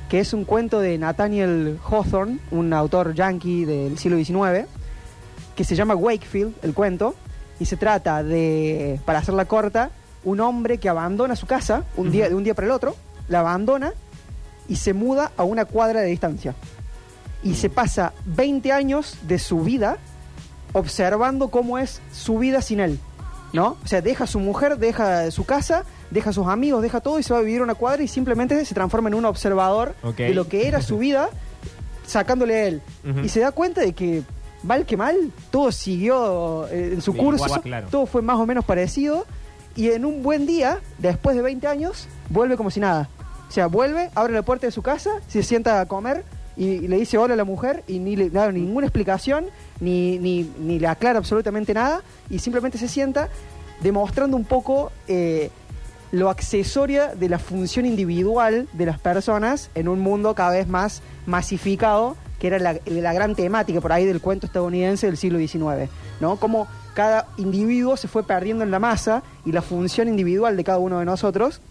que 0.10 0.20
es 0.20 0.34
un 0.34 0.44
cuento 0.46 0.80
de 0.80 0.98
Nathaniel 0.98 1.80
Hawthorne, 1.90 2.38
un 2.52 2.74
autor 2.74 3.14
yankee 3.16 3.66
del 3.66 3.98
siglo 3.98 4.18
XIX, 4.18 4.68
que 5.56 5.64
se 5.64 5.76
llama 5.76 5.96
Wakefield, 5.96 6.54
el 6.64 6.74
cuento, 6.74 7.16
y 7.60 7.66
se 7.66 7.78
trata 7.78 8.24
de, 8.24 9.00
para 9.06 9.20
hacerla 9.20 9.46
corta, 9.46 9.90
un 10.24 10.40
hombre 10.40 10.78
que 10.78 10.90
abandona 10.90 11.36
su 11.36 11.46
casa 11.46 11.84
un 11.98 12.12
día, 12.12 12.30
de 12.30 12.36
un 12.36 12.44
día 12.44 12.54
para 12.54 12.68
el 12.68 12.72
otro, 12.72 12.96
la 13.28 13.40
abandona 13.40 13.94
y 14.68 14.78
se 14.78 14.94
muda 14.94 15.32
a 15.38 15.44
una 15.44 15.66
cuadra 15.66 16.02
de 16.02 16.08
distancia. 16.08 16.56
Y 17.44 17.56
se 17.56 17.70
pasa 17.70 18.14
20 18.26 18.72
años 18.72 19.18
de 19.24 19.38
su 19.38 19.62
vida 19.62 19.98
observando 20.74 21.50
cómo 21.50 21.78
es 21.78 22.02
su 22.12 22.40
vida 22.40 22.62
sin 22.62 22.80
él. 22.80 23.00
¿No? 23.52 23.78
O 23.84 23.88
sea, 23.88 24.02
deja 24.02 24.24
a 24.24 24.28
su 24.28 24.40
mujer, 24.40 24.80
deja 24.80 25.30
su 25.30 25.46
casa, 25.46 25.84
deja 26.10 26.32
a 26.32 26.34
sus 26.34 26.48
amigos, 26.48 26.82
deja 26.82 27.02
todo 27.02 27.20
y 27.20 27.24
se 27.24 27.34
va 27.34 27.40
a 27.40 27.44
vivir 27.44 27.62
a 27.62 27.64
una 27.64 27.76
cuadra 27.76 28.02
y 28.02 28.08
simplemente 28.08 28.66
se 28.66 28.74
transforma 28.74 29.10
en 29.10 29.14
un 29.14 29.26
observador 29.26 29.94
de 30.18 30.34
lo 30.34 30.48
que 30.48 30.68
era 30.68 30.82
su 30.82 30.98
vida, 30.98 31.30
sacándole 32.08 32.56
a 32.56 32.66
él. 32.66 32.82
Y 33.24 33.30
se 33.30 33.42
da 33.42 33.52
cuenta 33.52 33.82
de 33.82 33.94
que, 33.94 34.24
mal 34.64 34.88
que 34.88 34.98
mal, 34.98 35.32
todo 35.52 35.72
siguió 35.72 36.68
eh, 36.70 36.94
en 36.94 37.02
su 37.04 37.16
curso, 37.16 37.62
claro. 37.62 37.90
todo 37.92 38.08
fue 38.08 38.24
más 38.24 38.38
o 38.40 38.48
menos 38.48 38.66
parecido. 38.66 39.28
Y 39.76 39.90
en 39.90 40.06
un 40.06 40.22
buen 40.22 40.46
día, 40.46 40.80
después 41.00 41.36
de 41.36 41.42
20 41.42 41.68
años, 41.68 42.08
vuelve 42.30 42.58
como 42.58 42.70
si 42.70 42.80
nada. 42.80 43.10
O 43.48 43.52
sea, 43.52 43.68
vuelve, 43.68 44.10
abre 44.16 44.34
la 44.34 44.42
puerta 44.42 44.68
de 44.68 44.72
su 44.72 44.82
casa, 44.82 45.12
se 45.28 45.44
sienta 45.44 45.80
a 45.80 45.86
comer 45.88 46.24
y, 46.56 46.88
le 46.88 46.98
dice 46.98 47.18
hola 47.18 47.34
a 47.34 47.38
la 47.38 47.44
mujer 47.44 47.84
y 47.88 48.00
ni 48.00 48.16
le 48.16 48.30
da 48.30 48.52
ninguna 48.52 48.88
explicación, 48.88 49.46
ni, 49.80 50.18
ni, 50.20 50.52
ni 50.60 50.80
le 50.80 50.88
aclara 50.88 51.20
absolutamente 51.20 51.74
nada 51.74 52.02
y 52.30 52.40
simplemente 52.40 52.78
se 52.78 52.88
sienta 52.88 53.30
demostrando 53.82 54.38
un 54.38 54.46
poco 54.46 54.92
eh, 55.08 55.50
lo 56.12 56.30
accesoria 56.30 57.16
de 57.16 57.28
la 57.28 57.40
función 57.40 57.86
individual 57.86 58.68
de 58.74 58.86
las 58.86 59.00
personas 59.00 59.72
en 59.76 59.88
un 59.88 60.00
mundo 60.00 60.36
cada 60.36 60.52
vez 60.52 60.68
más 60.68 61.02
masificado, 61.26 62.16
que 62.44 62.48
era 62.48 62.60
la, 62.60 62.78
la 62.88 63.14
gran 63.14 63.36
temática 63.36 63.80
por 63.80 63.94
ahí 63.94 64.04
del 64.04 64.20
cuento 64.20 64.48
estadounidense 64.48 65.08
del 65.08 65.16
siglo 65.16 65.40
XIX, 65.40 65.90
¿no? 66.20 66.36
Como 66.36 66.68
cada 66.94 67.28
individuo 67.38 67.96
se 67.96 68.10
fue 68.10 68.24
perdiendo 68.24 68.66
en 68.66 68.72
la 68.72 68.80
masa 68.80 69.24
y 69.46 69.54
la 69.54 69.62
función 69.62 70.10
individual 70.10 70.58
de 70.58 70.66
cada 70.66 70.78
uno 70.78 71.00
de 71.00 71.06
nosotros 71.06 71.62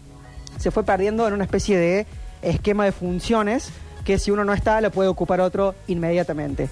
se 0.57 0.71
fue 0.71 0.83
perdiendo 0.83 1.27
en 1.27 1.35
una 1.35 1.43
especie 1.43 1.77
de 1.77 2.07
esquema 2.41 2.85
de 2.85 2.91
funciones 2.91 3.69
que 4.03 4.17
si 4.17 4.31
uno 4.31 4.45
no 4.45 4.51
está 4.51 4.81
la 4.81 4.89
puede 4.89 5.09
ocupar 5.09 5.41
otro 5.41 5.75
inmediatamente. 5.85 6.69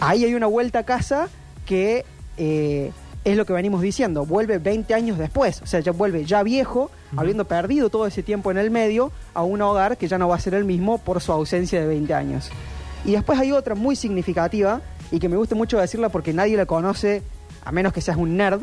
Ahí 0.00 0.24
hay 0.24 0.34
una 0.34 0.48
vuelta 0.48 0.80
a 0.80 0.82
casa 0.82 1.28
que 1.66 2.04
eh, 2.36 2.90
es 3.24 3.36
lo 3.36 3.46
que 3.46 3.52
venimos 3.52 3.80
diciendo, 3.80 4.26
vuelve 4.26 4.58
20 4.58 4.92
años 4.92 5.18
después, 5.18 5.62
o 5.62 5.66
sea, 5.66 5.78
ya 5.78 5.92
vuelve 5.92 6.24
ya 6.24 6.42
viejo, 6.42 6.90
habiendo 7.16 7.44
perdido 7.44 7.90
todo 7.90 8.08
ese 8.08 8.24
tiempo 8.24 8.50
en 8.50 8.58
el 8.58 8.72
medio, 8.72 9.12
a 9.34 9.44
un 9.44 9.62
hogar 9.62 9.98
que 9.98 10.08
ya 10.08 10.18
no 10.18 10.26
va 10.26 10.34
a 10.34 10.40
ser 10.40 10.54
el 10.54 10.64
mismo 10.64 10.98
por 10.98 11.20
su 11.20 11.30
ausencia 11.30 11.80
de 11.80 11.86
20 11.86 12.12
años. 12.12 12.50
Y 13.04 13.12
después 13.12 13.38
hay 13.38 13.52
otra 13.52 13.74
muy 13.74 13.96
significativa 13.96 14.80
y 15.10 15.18
que 15.18 15.28
me 15.28 15.36
gusta 15.36 15.54
mucho 15.54 15.78
decirla 15.78 16.08
porque 16.08 16.32
nadie 16.32 16.56
la 16.56 16.66
conoce, 16.66 17.22
a 17.64 17.72
menos 17.72 17.92
que 17.92 18.00
seas 18.00 18.16
un 18.16 18.36
nerd, 18.36 18.62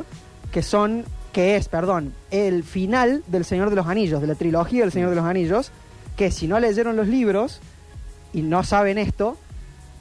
que 0.51 0.61
son, 0.61 1.03
que 1.33 1.55
es, 1.55 1.67
perdón, 1.67 2.13
el 2.31 2.63
final 2.63 3.23
del 3.27 3.45
Señor 3.45 3.69
de 3.69 3.75
los 3.75 3.87
Anillos, 3.87 4.21
de 4.21 4.27
la 4.27 4.35
trilogía 4.35 4.81
del 4.81 4.91
Señor 4.91 5.09
de 5.09 5.15
los 5.15 5.25
Anillos, 5.25 5.71
que 6.15 6.31
si 6.31 6.47
no 6.47 6.59
leyeron 6.59 6.95
los 6.95 7.07
libros 7.07 7.59
y 8.33 8.41
no 8.41 8.63
saben 8.63 8.97
esto, 8.97 9.37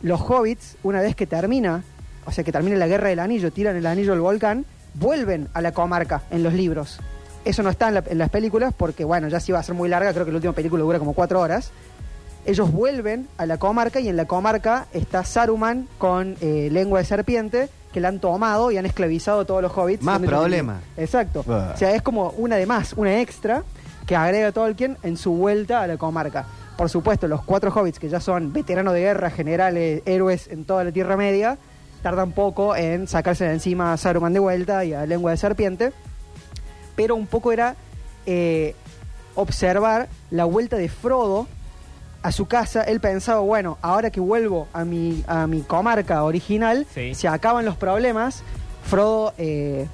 los 0.02 0.20
hobbits, 0.20 0.76
una 0.82 1.00
vez 1.00 1.16
que 1.16 1.26
termina, 1.26 1.82
o 2.24 2.32
sea, 2.32 2.44
que 2.44 2.52
termina 2.52 2.76
la 2.76 2.86
guerra 2.86 3.08
del 3.08 3.18
anillo, 3.18 3.50
tiran 3.50 3.76
el 3.76 3.86
anillo 3.86 4.12
al 4.12 4.20
volcán, 4.20 4.64
vuelven 4.94 5.48
a 5.54 5.60
la 5.60 5.72
comarca 5.72 6.22
en 6.30 6.42
los 6.42 6.52
libros. 6.52 7.00
Eso 7.44 7.62
no 7.62 7.70
está 7.70 7.88
en, 7.88 8.02
en 8.06 8.18
las 8.18 8.30
películas 8.30 8.74
porque, 8.76 9.04
bueno, 9.04 9.28
ya 9.28 9.40
sí 9.40 9.52
va 9.52 9.60
a 9.60 9.62
ser 9.62 9.74
muy 9.74 9.88
larga, 9.88 10.12
creo 10.12 10.24
que 10.24 10.32
la 10.32 10.36
última 10.36 10.52
película 10.52 10.82
dura 10.82 10.98
como 10.98 11.12
cuatro 11.12 11.40
horas. 11.40 11.70
Ellos 12.46 12.70
vuelven 12.70 13.26
a 13.38 13.46
la 13.46 13.58
comarca 13.58 13.98
y 13.98 14.08
en 14.08 14.16
la 14.16 14.26
comarca 14.26 14.86
está 14.92 15.24
Saruman 15.24 15.88
con 15.98 16.36
eh, 16.40 16.68
lengua 16.70 17.00
de 17.00 17.04
serpiente 17.04 17.68
que 17.92 18.00
la 18.00 18.06
han 18.06 18.20
tomado 18.20 18.70
y 18.70 18.76
han 18.76 18.86
esclavizado 18.86 19.40
a 19.40 19.44
todos 19.44 19.62
los 19.62 19.72
hobbits. 19.76 20.04
Más 20.04 20.20
problema. 20.20 20.80
Exacto. 20.96 21.42
Bah. 21.44 21.72
O 21.74 21.76
sea, 21.76 21.90
es 21.92 22.02
como 22.02 22.30
una 22.36 22.54
de 22.54 22.64
más, 22.64 22.92
una 22.92 23.20
extra 23.20 23.64
que 24.06 24.14
agrega 24.14 24.52
Tolkien 24.52 24.96
en 25.02 25.16
su 25.16 25.32
vuelta 25.32 25.82
a 25.82 25.88
la 25.88 25.96
comarca. 25.96 26.46
Por 26.76 26.88
supuesto, 26.88 27.26
los 27.26 27.42
cuatro 27.42 27.72
hobbits 27.74 27.98
que 27.98 28.08
ya 28.08 28.20
son 28.20 28.52
veteranos 28.52 28.94
de 28.94 29.00
guerra, 29.00 29.30
generales, 29.30 30.02
héroes 30.06 30.46
en 30.46 30.64
toda 30.64 30.84
la 30.84 30.92
Tierra 30.92 31.16
Media, 31.16 31.58
tardan 32.00 32.30
poco 32.30 32.76
en 32.76 33.08
sacarse 33.08 33.44
de 33.44 33.54
encima 33.54 33.92
a 33.92 33.96
Saruman 33.96 34.32
de 34.32 34.38
vuelta 34.38 34.84
y 34.84 34.92
a 34.92 35.04
Lengua 35.04 35.32
de 35.32 35.36
Serpiente. 35.36 35.92
Pero 36.94 37.16
un 37.16 37.26
poco 37.26 37.50
era 37.50 37.74
eh, 38.24 38.76
observar 39.34 40.08
la 40.30 40.44
vuelta 40.44 40.76
de 40.76 40.88
Frodo 40.88 41.48
a 42.26 42.32
su 42.32 42.46
casa. 42.46 42.82
Él 42.82 42.98
pensaba, 42.98 43.38
bueno, 43.38 43.78
ahora 43.82 44.10
que 44.10 44.18
vuelvo 44.18 44.66
a 44.72 44.84
mi, 44.84 45.22
a 45.28 45.46
mi 45.46 45.60
comarca 45.62 46.24
original, 46.24 46.84
Sí. 46.92 47.14
se 47.14 47.28
acaban 47.28 47.64
los 47.64 47.76
problemas. 47.76 48.42
Frodo, 48.82 49.32
eh, 49.38 49.86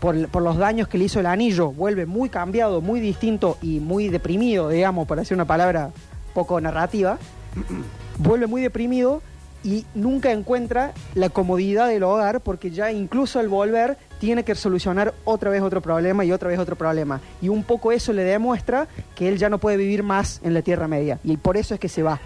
por, 0.00 0.28
por 0.28 0.42
los 0.42 0.56
daños 0.56 0.88
que 0.88 0.98
le 0.98 1.04
hizo 1.04 1.20
el 1.20 1.26
anillo, 1.26 1.70
vuelve 1.70 2.04
muy 2.04 2.28
cambiado, 2.28 2.80
muy 2.80 2.98
distinto 2.98 3.56
y 3.62 3.78
muy 3.78 4.08
deprimido, 4.08 4.68
digamos, 4.68 5.06
para 5.06 5.22
hacer 5.22 5.36
una 5.36 5.44
palabra 5.44 5.90
poco 6.34 6.60
narrativa. 6.60 7.18
vuelve 8.18 8.48
muy 8.48 8.62
deprimido 8.62 9.22
y 9.62 9.86
nunca 9.94 10.32
encuentra 10.32 10.92
la 11.14 11.28
comodidad 11.28 11.86
del 11.88 12.02
hogar 12.02 12.40
porque 12.40 12.72
ya 12.72 12.90
incluso 12.90 13.38
al 13.38 13.48
volver 13.48 13.96
tiene 14.18 14.44
que 14.44 14.54
solucionar 14.54 15.14
otra 15.24 15.50
vez 15.50 15.62
otro 15.62 15.80
problema 15.80 16.24
y 16.24 16.32
otra 16.32 16.48
vez 16.48 16.58
otro 16.58 16.76
problema. 16.76 17.20
Y 17.42 17.48
un 17.48 17.62
poco 17.64 17.92
eso 17.92 18.12
le 18.12 18.24
demuestra 18.24 18.88
que 19.14 19.28
él 19.28 19.38
ya 19.38 19.48
no 19.48 19.58
puede 19.58 19.76
vivir 19.76 20.02
más 20.02 20.40
en 20.42 20.54
la 20.54 20.62
Tierra 20.62 20.88
Media 20.88 21.18
y 21.24 21.36
por 21.36 21.56
eso 21.56 21.74
es 21.74 21.80
que 21.80 21.88
se 21.88 22.02
va. 22.02 22.20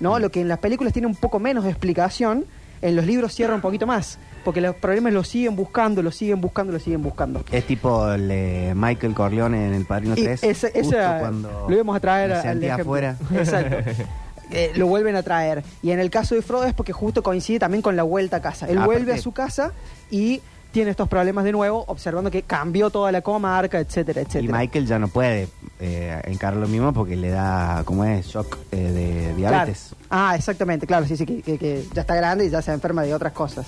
¿no? 0.00 0.18
Lo 0.18 0.30
que 0.30 0.40
en 0.40 0.48
las 0.48 0.58
películas 0.58 0.92
tiene 0.94 1.06
un 1.06 1.14
poco 1.14 1.38
menos 1.38 1.64
de 1.64 1.70
explicación, 1.70 2.46
en 2.82 2.96
los 2.96 3.04
libros 3.04 3.34
cierra 3.34 3.54
un 3.54 3.60
poquito 3.60 3.86
más, 3.86 4.18
porque 4.44 4.62
los 4.62 4.74
problemas 4.74 5.12
los 5.12 5.28
siguen 5.28 5.54
buscando, 5.54 6.02
los 6.02 6.16
siguen 6.16 6.40
buscando, 6.40 6.72
los 6.72 6.82
siguen 6.82 7.02
buscando. 7.02 7.44
Es 7.52 7.66
tipo 7.66 8.10
el 8.10 8.26
de 8.28 8.72
Michael 8.74 9.12
Corleone 9.14 9.66
en 9.66 9.74
El 9.74 9.84
Padrino 9.84 10.14
Y 10.16 10.22
3. 10.24 10.42
ese- 10.42 10.70
justo 10.74 10.96
esa- 10.96 11.18
cuando 11.20 11.66
lo 11.68 11.74
íbamos 11.74 11.94
a 11.96 12.00
traer 12.00 12.32
al 12.32 12.70
afuera. 12.70 13.16
Exacto. 13.34 13.76
Eh, 14.52 14.72
lo 14.74 14.88
vuelven 14.88 15.14
a 15.14 15.22
traer. 15.22 15.62
Y 15.80 15.92
en 15.92 16.00
el 16.00 16.10
caso 16.10 16.34
de 16.34 16.42
Frodo 16.42 16.64
es 16.64 16.74
porque 16.74 16.92
justo 16.92 17.22
coincide 17.22 17.60
también 17.60 17.82
con 17.82 17.94
la 17.94 18.02
vuelta 18.02 18.38
a 18.38 18.42
casa. 18.42 18.66
Él 18.66 18.78
Ah, 18.78 18.84
vuelve 18.84 19.12
a 19.14 19.18
su 19.18 19.30
casa 19.30 19.70
y 20.10 20.40
tiene 20.72 20.90
estos 20.92 21.08
problemas 21.08 21.44
de 21.44 21.52
nuevo, 21.52 21.84
observando 21.88 22.30
que 22.30 22.42
cambió 22.42 22.90
toda 22.90 23.10
la 23.12 23.22
comarca, 23.22 23.80
etcétera, 23.80 24.20
Y 24.20 24.24
etcétera. 24.24 24.58
Michael 24.58 24.86
ya 24.86 24.98
no 24.98 25.08
puede 25.08 25.48
eh, 25.80 26.20
encarar 26.26 26.58
lo 26.58 26.68
mismo 26.68 26.92
porque 26.92 27.16
le 27.16 27.30
da, 27.30 27.82
como 27.84 28.04
es, 28.04 28.26
shock 28.26 28.56
eh, 28.70 28.76
de 28.76 29.20
Claro. 29.34 29.36
diabetes. 29.36 29.94
Ah, 30.10 30.34
exactamente, 30.36 30.86
claro, 30.86 31.06
sí, 31.06 31.16
sí, 31.16 31.26
que, 31.26 31.42
que- 31.42 31.58
que 31.58 31.84
ya 31.92 32.02
está 32.02 32.14
grande 32.14 32.46
y 32.46 32.50
ya 32.50 32.62
se 32.62 32.72
enferma 32.72 33.02
de 33.02 33.12
otras 33.14 33.32
cosas. 33.32 33.66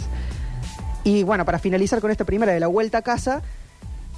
Y 1.05 1.25
bueno, 1.25 1.45
para 1.45 1.59
finalizar 1.59 2.01
con 2.01 2.11
esta 2.11 2.25
primera 2.25 2.53
de 2.53 2.61
la 2.61 2.69
vuelta 2.69 2.99
a 2.99 3.03
casa, 3.03 3.43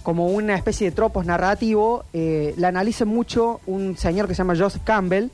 como 0.03 0.27
una 0.27 0.55
especie 0.55 0.91
de 0.91 0.95
tropos 0.95 1.25
narrativo, 1.25 2.05
eh, 2.13 2.53
la 2.59 2.69
analiza 2.69 3.07
mucho 3.07 3.61
un 3.67 3.97
señor 3.97 4.29
que 4.29 4.35
se 4.35 4.39
llama 4.39 4.55
Joseph 4.59 4.83
Campbell, 4.85 5.29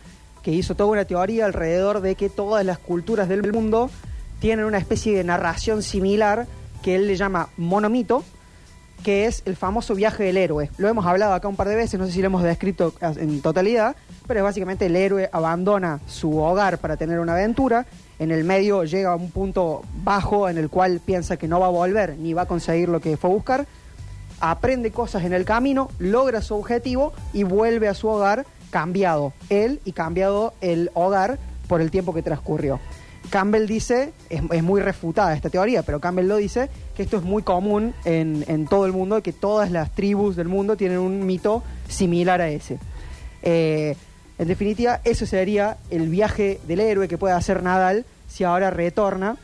que 0.44 0.52
hizo 0.52 0.76
toda 0.76 0.90
una 0.90 1.04
teoría 1.04 1.46
alrededor 1.46 2.00
de 2.00 2.14
que 2.14 2.28
todas 2.28 2.64
las 2.64 2.78
culturas 2.78 3.28
del 3.28 3.52
mundo 3.52 3.90
tienen 4.38 4.64
una 4.64 4.78
especie 4.78 5.16
de 5.16 5.24
narración 5.24 5.82
similar 5.82 6.46
que 6.82 6.96
él 6.96 7.06
le 7.06 7.16
llama 7.16 7.48
monomito, 7.56 8.24
que 9.02 9.26
es 9.26 9.42
el 9.46 9.56
famoso 9.56 9.94
viaje 9.94 10.24
del 10.24 10.36
héroe. 10.36 10.70
Lo 10.76 10.88
hemos 10.88 11.06
hablado 11.06 11.32
acá 11.32 11.48
un 11.48 11.56
par 11.56 11.68
de 11.68 11.76
veces, 11.76 11.98
no 11.98 12.06
sé 12.06 12.12
si 12.12 12.20
lo 12.20 12.26
hemos 12.26 12.42
descrito 12.42 12.92
en 13.00 13.40
totalidad, 13.40 13.96
pero 14.26 14.40
es 14.40 14.44
básicamente 14.44 14.86
el 14.86 14.96
héroe 14.96 15.28
abandona 15.32 16.00
su 16.06 16.38
hogar 16.38 16.78
para 16.78 16.96
tener 16.96 17.18
una 17.18 17.32
aventura, 17.32 17.86
en 18.18 18.30
el 18.30 18.44
medio 18.44 18.84
llega 18.84 19.12
a 19.12 19.16
un 19.16 19.30
punto 19.30 19.82
bajo 20.04 20.48
en 20.48 20.58
el 20.58 20.68
cual 20.68 21.00
piensa 21.04 21.38
que 21.38 21.48
no 21.48 21.60
va 21.60 21.66
a 21.66 21.70
volver 21.70 22.16
ni 22.18 22.34
va 22.34 22.42
a 22.42 22.46
conseguir 22.46 22.88
lo 22.88 23.00
que 23.00 23.16
fue 23.16 23.30
a 23.30 23.32
buscar, 23.32 23.66
aprende 24.40 24.90
cosas 24.90 25.24
en 25.24 25.32
el 25.32 25.44
camino, 25.44 25.90
logra 25.98 26.42
su 26.42 26.54
objetivo 26.54 27.12
y 27.32 27.44
vuelve 27.44 27.88
a 27.88 27.94
su 27.94 28.08
hogar 28.08 28.44
cambiado, 28.70 29.32
él 29.48 29.80
y 29.84 29.92
cambiado 29.92 30.52
el 30.60 30.90
hogar 30.94 31.38
por 31.68 31.80
el 31.80 31.90
tiempo 31.90 32.12
que 32.12 32.22
transcurrió. 32.22 32.80
Campbell 33.28 33.66
dice, 33.66 34.12
es, 34.30 34.42
es 34.50 34.62
muy 34.62 34.80
refutada 34.80 35.34
esta 35.34 35.50
teoría, 35.50 35.82
pero 35.82 36.00
Campbell 36.00 36.26
lo 36.26 36.36
dice, 36.36 36.68
que 36.96 37.02
esto 37.02 37.18
es 37.18 37.22
muy 37.22 37.42
común 37.42 37.94
en, 38.04 38.44
en 38.48 38.66
todo 38.66 38.86
el 38.86 38.92
mundo, 38.92 39.22
que 39.22 39.32
todas 39.32 39.70
las 39.70 39.94
tribus 39.94 40.36
del 40.36 40.48
mundo 40.48 40.76
tienen 40.76 40.98
un 40.98 41.26
mito 41.26 41.62
similar 41.88 42.40
a 42.40 42.48
ese. 42.48 42.78
Eh, 43.42 43.94
en 44.38 44.48
definitiva, 44.48 45.00
eso 45.04 45.26
sería 45.26 45.76
el 45.90 46.08
viaje 46.08 46.60
del 46.66 46.80
héroe 46.80 47.08
que 47.08 47.18
puede 47.18 47.34
hacer 47.34 47.62
Nadal 47.62 48.04
si 48.28 48.44
ahora 48.44 48.70
retorna 48.70 49.36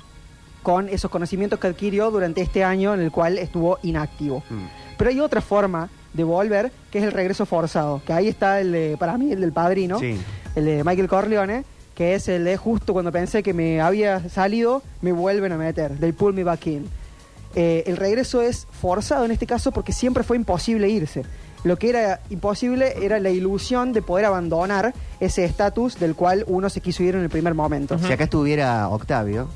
con 0.62 0.88
esos 0.88 1.10
conocimientos 1.10 1.60
que 1.60 1.68
adquirió 1.68 2.10
durante 2.10 2.40
este 2.40 2.64
año 2.64 2.94
en 2.94 3.00
el 3.00 3.12
cual 3.12 3.38
estuvo 3.38 3.78
inactivo. 3.82 4.42
Mm. 4.50 4.64
Pero 4.96 5.10
hay 5.10 5.20
otra 5.20 5.40
forma 5.40 5.90
de 6.14 6.24
volver, 6.24 6.72
que 6.90 6.98
es 6.98 7.04
el 7.04 7.12
regreso 7.12 7.44
forzado, 7.46 8.00
que 8.06 8.12
ahí 8.12 8.26
está 8.26 8.58
el 8.60 8.72
de, 8.72 8.96
para 8.98 9.18
mí, 9.18 9.30
el 9.32 9.40
del 9.42 9.52
padrino, 9.52 9.98
Sí. 10.00 10.18
el 10.54 10.64
de 10.64 10.82
Michael 10.82 11.08
Corleone, 11.08 11.64
que 11.96 12.14
es 12.14 12.28
el 12.28 12.44
de 12.44 12.58
justo 12.58 12.92
cuando 12.92 13.10
pensé 13.10 13.42
que 13.42 13.54
me 13.54 13.80
había 13.80 14.28
salido, 14.28 14.82
me 15.00 15.12
vuelven 15.12 15.50
a 15.52 15.56
meter, 15.56 15.96
they 15.98 16.12
pull 16.12 16.34
me 16.34 16.44
back 16.44 16.66
in. 16.66 16.86
Eh, 17.54 17.84
el 17.86 17.96
regreso 17.96 18.42
es 18.42 18.68
forzado 18.70 19.24
en 19.24 19.30
este 19.30 19.46
caso 19.46 19.72
porque 19.72 19.92
siempre 19.92 20.22
fue 20.22 20.36
imposible 20.36 20.90
irse. 20.90 21.24
Lo 21.64 21.78
que 21.78 21.88
era 21.88 22.20
imposible 22.28 22.94
era 23.02 23.18
la 23.18 23.30
ilusión 23.30 23.94
de 23.94 24.02
poder 24.02 24.26
abandonar 24.26 24.94
ese 25.20 25.46
estatus 25.46 25.98
del 25.98 26.14
cual 26.14 26.44
uno 26.46 26.68
se 26.68 26.82
quiso 26.82 27.02
ir 27.02 27.14
en 27.14 27.22
el 27.22 27.30
primer 27.30 27.54
momento. 27.54 27.98
Si 27.98 28.12
acá 28.12 28.24
estuviera 28.24 28.88
Octavio, 28.90 29.48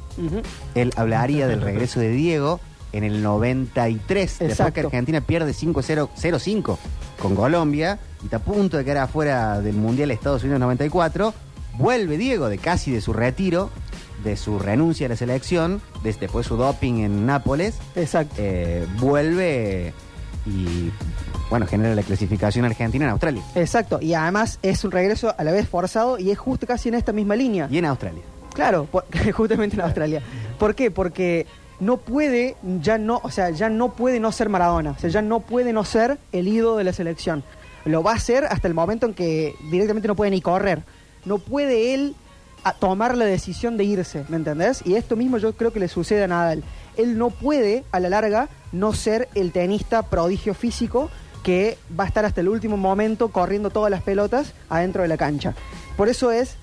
él 0.74 0.92
hablaría 0.96 1.46
del 1.46 1.60
regreso 1.60 2.00
de 2.00 2.08
Diego 2.08 2.58
en 2.92 3.04
el 3.04 3.22
93, 3.22 4.16
después 4.16 4.38
que 4.38 4.52
Exacto. 4.52 4.86
Argentina 4.86 5.20
pierde 5.20 5.52
5-0-0-5 5.52 6.78
con 7.20 7.36
Colombia 7.36 7.98
y 8.22 8.24
está 8.24 8.38
a 8.38 8.40
punto 8.40 8.78
de 8.78 8.84
quedar 8.84 9.04
afuera 9.04 9.60
del 9.60 9.76
Mundial 9.76 10.08
de 10.08 10.14
Estados 10.14 10.42
Unidos 10.42 10.58
94. 10.58 11.34
Vuelve 11.80 12.18
Diego 12.18 12.48
de 12.48 12.58
casi 12.58 12.90
de 12.92 13.00
su 13.00 13.12
retiro, 13.12 13.70
de 14.22 14.36
su 14.36 14.58
renuncia 14.58 15.06
a 15.06 15.08
la 15.08 15.16
selección, 15.16 15.80
de- 16.04 16.12
después 16.12 16.46
su 16.46 16.56
doping 16.56 16.98
en 17.00 17.24
Nápoles. 17.26 17.78
Exacto. 17.96 18.34
eh, 18.38 18.86
vuelve 18.98 19.92
y 20.46 20.90
bueno, 21.48 21.66
genera 21.66 21.94
la 21.94 22.02
clasificación 22.02 22.64
argentina 22.64 23.06
en 23.06 23.10
Australia. 23.12 23.42
Exacto. 23.54 23.98
Y 24.00 24.14
además 24.14 24.58
es 24.62 24.84
un 24.84 24.90
regreso 24.92 25.34
a 25.36 25.42
la 25.42 25.52
vez 25.52 25.68
forzado 25.68 26.18
y 26.18 26.30
es 26.30 26.38
justo 26.38 26.66
casi 26.66 26.88
en 26.90 26.94
esta 26.96 27.12
misma 27.12 27.34
línea. 27.34 27.66
Y 27.70 27.78
en 27.78 27.86
Australia. 27.86 28.22
Claro, 28.54 28.84
por- 28.84 29.06
justamente 29.32 29.76
en 29.76 29.82
Australia. 29.82 30.22
¿Por 30.58 30.74
qué? 30.74 30.90
Porque 30.90 31.46
no 31.80 31.96
puede 31.96 32.56
ya 32.82 32.98
no, 32.98 33.20
o 33.24 33.30
sea, 33.30 33.48
ya 33.50 33.70
no 33.70 33.92
puede 33.94 34.20
no 34.20 34.32
ser 34.32 34.50
Maradona, 34.50 34.90
o 34.92 34.98
sea, 34.98 35.08
ya 35.08 35.22
no 35.22 35.40
puede 35.40 35.72
no 35.72 35.84
ser 35.84 36.18
el 36.32 36.46
ídolo 36.46 36.76
de 36.76 36.84
la 36.84 36.92
selección. 36.92 37.42
Lo 37.86 38.02
va 38.02 38.12
a 38.12 38.16
hacer 38.16 38.44
hasta 38.44 38.68
el 38.68 38.74
momento 38.74 39.06
en 39.06 39.14
que 39.14 39.54
directamente 39.70 40.06
no 40.08 40.14
puede 40.14 40.30
ni 40.30 40.42
correr. 40.42 40.82
No 41.24 41.38
puede 41.38 41.94
él 41.94 42.14
a- 42.64 42.72
tomar 42.74 43.16
la 43.16 43.24
decisión 43.24 43.76
de 43.76 43.84
irse, 43.84 44.24
¿me 44.28 44.36
entendés? 44.36 44.82
Y 44.84 44.94
esto 44.94 45.16
mismo 45.16 45.38
yo 45.38 45.52
creo 45.54 45.72
que 45.72 45.80
le 45.80 45.88
sucede 45.88 46.24
a 46.24 46.28
Nadal. 46.28 46.62
Él 46.96 47.16
no 47.18 47.30
puede, 47.30 47.84
a 47.92 48.00
la 48.00 48.08
larga, 48.10 48.48
no 48.72 48.92
ser 48.92 49.28
el 49.34 49.52
tenista 49.52 50.02
prodigio 50.02 50.54
físico 50.54 51.10
que 51.42 51.78
va 51.98 52.04
a 52.04 52.06
estar 52.06 52.24
hasta 52.26 52.40
el 52.42 52.48
último 52.48 52.76
momento 52.76 53.28
corriendo 53.28 53.70
todas 53.70 53.90
las 53.90 54.02
pelotas 54.02 54.52
adentro 54.68 55.02
de 55.02 55.08
la 55.08 55.16
cancha. 55.16 55.54
Por 55.96 56.08
eso 56.08 56.30
es 56.30 56.56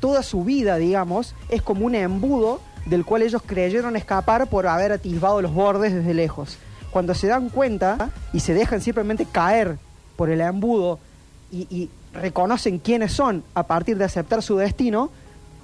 toda 0.00 0.22
su 0.22 0.44
vida, 0.44 0.76
digamos, 0.76 1.34
es 1.48 1.62
como 1.62 1.86
un 1.86 1.94
embudo 1.96 2.60
del 2.84 3.04
cual 3.04 3.22
ellos 3.22 3.42
creyeron 3.44 3.96
escapar 3.96 4.46
por 4.48 4.68
haber 4.68 4.92
atisbado 4.92 5.42
los 5.42 5.52
bordes 5.52 5.92
desde 5.92 6.14
lejos. 6.14 6.56
Cuando 6.92 7.14
se 7.14 7.26
dan 7.26 7.48
cuenta 7.48 8.10
y 8.32 8.40
se 8.40 8.54
dejan 8.54 8.80
simplemente 8.80 9.26
caer 9.26 9.76
por 10.16 10.30
el 10.30 10.40
embudo 10.40 11.00
y 11.50 11.90
reconocen 12.16 12.78
quiénes 12.78 13.12
son 13.12 13.44
a 13.54 13.64
partir 13.64 13.98
de 13.98 14.04
aceptar 14.04 14.42
su 14.42 14.56
destino, 14.56 15.10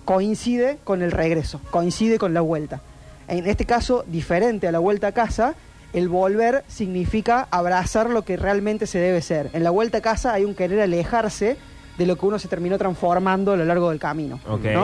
coincide 0.04 0.78
con 0.84 1.02
el 1.02 1.10
regreso, 1.10 1.60
coincide 1.70 2.18
con 2.18 2.34
la 2.34 2.40
vuelta. 2.40 2.80
En 3.28 3.46
este 3.46 3.64
caso, 3.64 4.04
diferente 4.06 4.68
a 4.68 4.72
la 4.72 4.78
vuelta 4.78 5.08
a 5.08 5.12
casa, 5.12 5.54
el 5.92 6.08
volver 6.08 6.64
significa 6.68 7.48
abrazar 7.50 8.10
lo 8.10 8.22
que 8.22 8.36
realmente 8.36 8.86
se 8.86 8.98
debe 8.98 9.22
ser. 9.22 9.50
En 9.52 9.62
la 9.62 9.70
vuelta 9.70 9.98
a 9.98 10.00
casa 10.00 10.32
hay 10.32 10.44
un 10.44 10.54
querer 10.54 10.80
alejarse 10.80 11.56
de 11.98 12.06
lo 12.06 12.16
que 12.16 12.26
uno 12.26 12.38
se 12.38 12.48
terminó 12.48 12.78
transformando 12.78 13.52
a 13.52 13.56
lo 13.56 13.64
largo 13.64 13.90
del 13.90 13.98
camino. 13.98 14.40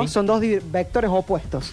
Son 0.07 0.27
dos 0.27 0.41
vectores 0.41 1.11
opuestos. 1.13 1.73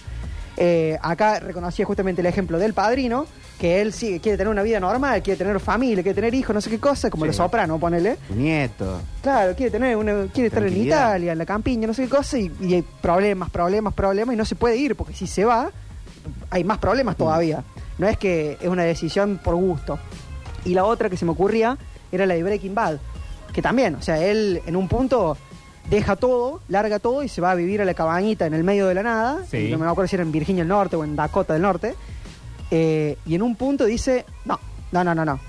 Eh, 0.56 0.98
acá 1.02 1.38
reconocía 1.38 1.84
justamente 1.84 2.22
el 2.22 2.26
ejemplo 2.26 2.58
del 2.58 2.72
padrino, 2.72 3.26
que 3.58 3.80
él 3.80 3.92
sí 3.92 4.20
quiere 4.20 4.36
tener 4.36 4.50
una 4.50 4.62
vida 4.62 4.78
normal, 4.80 5.22
quiere 5.22 5.38
tener 5.38 5.58
familia, 5.60 6.02
quiere 6.02 6.14
tener 6.14 6.34
hijos, 6.34 6.52
no 6.54 6.60
sé 6.60 6.68
qué 6.68 6.78
cosa, 6.78 7.08
como 7.10 7.24
Sí. 7.24 7.28
los 7.28 7.36
soprano, 7.36 7.78
ponele. 7.78 8.16
Nieto. 8.34 9.00
Claro, 9.22 9.54
quiere 9.56 9.70
tener 9.70 9.96
una, 9.96 10.26
quiere 10.32 10.48
estar 10.48 10.62
en 10.62 10.68
Tranquilidad. 10.68 11.08
Italia, 11.10 11.32
en 11.32 11.38
la 11.38 11.46
campiña, 11.46 11.86
no 11.86 11.94
sé 11.94 12.02
qué 12.04 12.08
cosa, 12.10 12.38
y, 12.38 12.52
y 12.60 12.74
hay 12.74 12.82
problemas, 13.00 13.48
problemas, 13.50 13.94
problemas, 13.94 14.34
y 14.34 14.36
no 14.36 14.44
se 14.44 14.56
puede 14.56 14.76
ir, 14.76 14.94
porque 14.94 15.14
si 15.14 15.26
se 15.26 15.44
va, 15.44 15.70
hay 16.50 16.64
más 16.64 16.78
problemas 16.78 17.16
todavía. 17.16 17.64
No 17.98 18.06
es 18.06 18.18
que 18.18 18.58
es 18.60 18.68
una 18.68 18.82
decisión 18.82 19.40
por 19.42 19.54
gusto. 19.54 19.98
Y 20.66 20.74
la 20.74 20.84
otra 20.84 21.08
que 21.08 21.16
se 21.16 21.24
me 21.24 21.30
ocurría 21.30 21.78
era 22.12 22.26
la 22.26 22.34
de 22.34 22.42
Breaking 22.42 22.74
Bad, 22.74 22.98
que 23.54 23.62
también, 23.62 23.94
o 23.94 24.02
sea, 24.02 24.22
él 24.22 24.60
en 24.66 24.76
un 24.76 24.86
punto 24.88 25.36
deja 25.88 26.16
todo, 26.16 26.60
larga 26.68 26.98
todo 26.98 27.22
y 27.22 27.28
se 27.28 27.40
va 27.40 27.52
a 27.52 27.54
vivir 27.54 27.80
a 27.80 27.84
la 27.84 27.94
cabañita 27.94 28.44
en 28.44 28.52
el 28.54 28.64
medio 28.64 28.86
de 28.88 28.94
la 28.94 29.02
nada, 29.02 29.38
Sí. 29.50 29.68
no 29.70 29.78
me 29.78 29.86
acuerdo 29.86 30.08
si 30.08 30.16
era 30.16 30.24
en 30.24 30.32
Virginia 30.32 30.62
del 30.62 30.68
Norte 30.68 30.96
o 30.96 31.04
en 31.04 31.14
Dakota 31.16 31.52
del 31.54 31.62
Norte, 31.62 31.94
eh, 32.70 33.16
y 33.26 33.34
en 33.34 33.42
un 33.42 33.56
punto 33.56 33.84
dice, 33.84 34.24
no, 34.44 34.58
no, 34.92 35.04
no, 35.04 35.14
no, 35.14 35.24
no, 35.24 35.40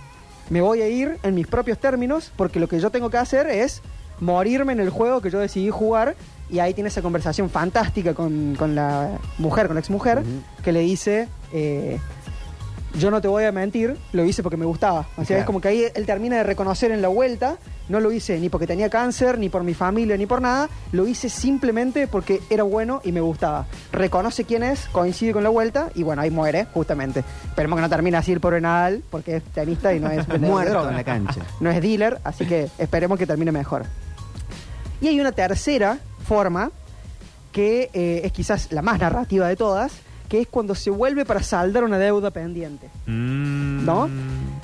me 0.50 0.62
voy 0.62 0.82
a 0.82 0.88
ir 0.88 1.18
en 1.24 1.36
mis 1.36 1.48
propios 1.48 1.80
términos 1.80 2.32
porque 2.36 2.60
lo 2.60 2.68
que 2.68 2.80
yo 2.80 2.90
tengo 2.90 3.10
que 3.10 3.18
hacer 3.18 3.48
es 3.48 3.82
morirme 4.20 4.74
en 4.74 4.80
el 4.80 4.90
juego 4.90 5.22
que 5.22 5.30
yo 5.30 5.40
decidí 5.40 5.70
jugar 5.70 6.16
y 6.50 6.60
ahí 6.60 6.74
tiene 6.74 6.88
esa 6.88 7.02
conversación 7.02 7.50
fantástica 7.50 8.14
con, 8.14 8.56
con 8.58 8.74
la 8.74 9.18
mujer, 9.38 9.68
con 9.68 9.76
la 9.76 9.82
exmujer, 9.82 10.20
Ujú. 10.20 10.64
que 10.64 10.72
le 10.72 10.80
dice, 10.80 11.28
eh, 11.52 12.00
yo 12.96 13.12
no 13.12 13.22
te 13.22 13.28
voy 13.28 13.44
a 13.44 13.52
mentir, 13.52 13.96
lo 14.14 14.24
hice 14.26 14.42
porque 14.44 14.58
me 14.58 14.66
gustaba. 14.66 15.02
O 15.14 15.16
sea, 15.18 15.26
Claro. 15.26 15.40
es 15.42 15.46
como 15.46 15.62
que 15.62 15.68
ahí 15.68 15.84
él 15.94 16.06
termina 16.06 16.38
de 16.38 16.44
reconocer 16.44 16.92
en 16.92 17.02
la 17.02 17.08
vuelta, 17.10 17.58
no 17.90 18.00
lo 18.00 18.12
hice 18.12 18.40
ni 18.40 18.50
porque 18.50 18.66
tenía 18.68 18.90
cáncer, 18.90 19.38
ni 19.38 19.50
por 19.50 19.64
mi 19.64 19.74
familia, 19.74 20.18
ni 20.18 20.26
por 20.26 20.42
nada, 20.42 20.70
lo 20.92 21.08
hice 21.08 21.30
simplemente 21.30 22.08
porque 22.08 22.42
era 22.50 22.64
bueno 22.64 23.02
y 23.04 23.12
me 23.12 23.22
gustaba. 23.22 23.66
Reconoce 23.92 24.46
quién 24.46 24.64
es, 24.64 24.88
coincide 24.92 25.34
con 25.34 25.44
la 25.44 25.50
vuelta 25.50 25.90
y 25.96 26.04
bueno, 26.04 26.22
ahí 26.22 26.32
muere, 26.32 26.66
justamente. 26.74 27.24
Esperemos 27.50 27.78
que 27.78 27.82
no 27.82 27.90
termine 27.90 28.18
así 28.18 28.32
el 28.32 28.40
pobre 28.40 28.62
Nadal, 28.62 29.04
porque 29.10 29.38
es 29.38 29.44
tenista 29.44 29.94
y 29.94 30.00
no 30.00 30.10
es 30.10 30.28
Muerto 30.40 30.90
en 30.90 30.96
la 30.96 31.04
cancha. 31.04 31.42
No 31.60 31.70
es 31.70 31.82
dealer, 31.82 32.20
así 32.24 32.46
que 32.46 32.70
esperemos 32.78 33.18
que 33.20 33.26
termine 33.28 33.52
mejor. 33.52 33.86
Y 35.02 35.08
hay 35.08 35.20
una 35.22 35.32
tercera 35.32 36.00
forma, 36.28 36.72
que 37.52 37.90
eh, 37.94 38.22
es 38.24 38.32
quizás 38.32 38.72
la 38.72 38.82
más 38.82 39.00
narrativa 39.00 39.48
de 39.48 39.56
todas, 39.56 39.92
que 40.28 40.42
es 40.42 40.48
cuando 40.48 40.76
se 40.76 40.90
vuelve 40.90 41.26
para 41.26 41.42
saldar 41.42 41.84
una 41.84 41.98
deuda 41.98 42.32
pendiente. 42.32 42.90
Mm. 43.06 43.86
¿No? 43.86 44.10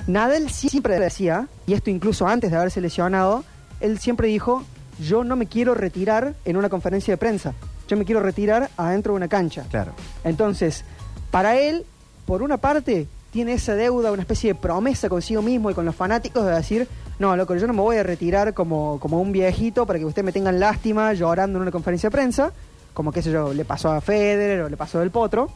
Nadal 0.06 0.50
siempre 0.50 0.98
decía, 0.98 1.48
y 1.66 1.72
esto 1.72 1.90
incluso 1.90 2.26
antes 2.26 2.50
de 2.50 2.56
haberse 2.56 2.80
lesionado, 2.80 3.44
él 3.80 3.98
siempre 3.98 4.28
dijo, 4.28 4.62
yo 5.00 5.24
no 5.24 5.36
me 5.36 5.46
quiero 5.46 5.74
retirar 5.74 6.34
en 6.44 6.56
una 6.56 6.68
conferencia 6.68 7.12
de 7.12 7.18
prensa, 7.18 7.54
yo 7.88 7.96
me 7.96 8.04
quiero 8.04 8.20
retirar 8.20 8.70
adentro 8.76 9.12
de 9.12 9.16
una 9.16 9.28
cancha. 9.28 9.64
Claro. 9.70 9.92
Entonces, 10.24 10.84
para 11.30 11.56
él, 11.58 11.84
por 12.26 12.42
una 12.42 12.58
parte, 12.58 13.08
tiene 13.30 13.54
esa 13.54 13.74
deuda, 13.74 14.12
una 14.12 14.22
especie 14.22 14.52
de 14.52 14.58
promesa 14.58 15.08
consigo 15.08 15.42
mismo 15.42 15.70
y 15.70 15.74
con 15.74 15.84
los 15.84 15.96
fanáticos 15.96 16.44
de 16.44 16.52
decir, 16.52 16.88
no, 17.18 17.36
loco, 17.36 17.56
yo 17.56 17.66
no 17.66 17.72
me 17.72 17.80
voy 17.80 17.96
a 17.96 18.02
retirar 18.02 18.54
como, 18.54 18.98
como 19.00 19.20
un 19.20 19.32
viejito 19.32 19.86
para 19.86 19.98
que 19.98 20.04
ustedes 20.04 20.24
me 20.24 20.32
tengan 20.32 20.60
lástima 20.60 21.12
llorando 21.14 21.58
en 21.58 21.62
una 21.62 21.70
conferencia 21.70 22.10
de 22.10 22.12
prensa, 22.12 22.52
como 22.94 23.12
que 23.12 23.20
eso 23.20 23.30
yo 23.30 23.52
le 23.52 23.64
pasó 23.64 23.90
a 23.90 24.00
Federer 24.00 24.62
o 24.62 24.68
le 24.68 24.76
pasó 24.76 25.00
del 25.00 25.10
Potro. 25.10 25.50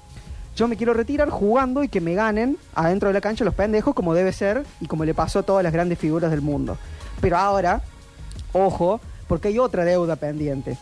Yo 0.57 0.66
me 0.66 0.77
quiero 0.77 0.92
retirar 0.92 1.31
jugando 1.31 1.85
y 1.85 1.88
que 1.88 2.01
me 2.01 2.14
ganen 2.14 2.59
adentro 2.74 3.09
de 3.09 3.14
la 3.14 3.20
cancha 3.20 3.44
los 3.44 3.55
pendejos 3.55 3.94
como 3.94 4.12
debe 4.12 4.33
ser 4.33 4.64
y 4.81 4.87
como 4.87 5.05
le 5.05 5.14
pasó 5.14 5.38
a 5.38 5.42
todas 5.44 5.62
las 5.62 5.72
grandes 5.72 5.98
figuras 5.98 6.33
del 6.33 6.42
mundo. 6.42 6.77
Pero 7.20 7.37
ahora, 7.37 7.81
ojo, 8.53 9.01
porque 9.29 9.48
hay 9.48 9.59
otra 9.61 9.85
deuda 9.85 10.16
pendiente. 10.16 10.77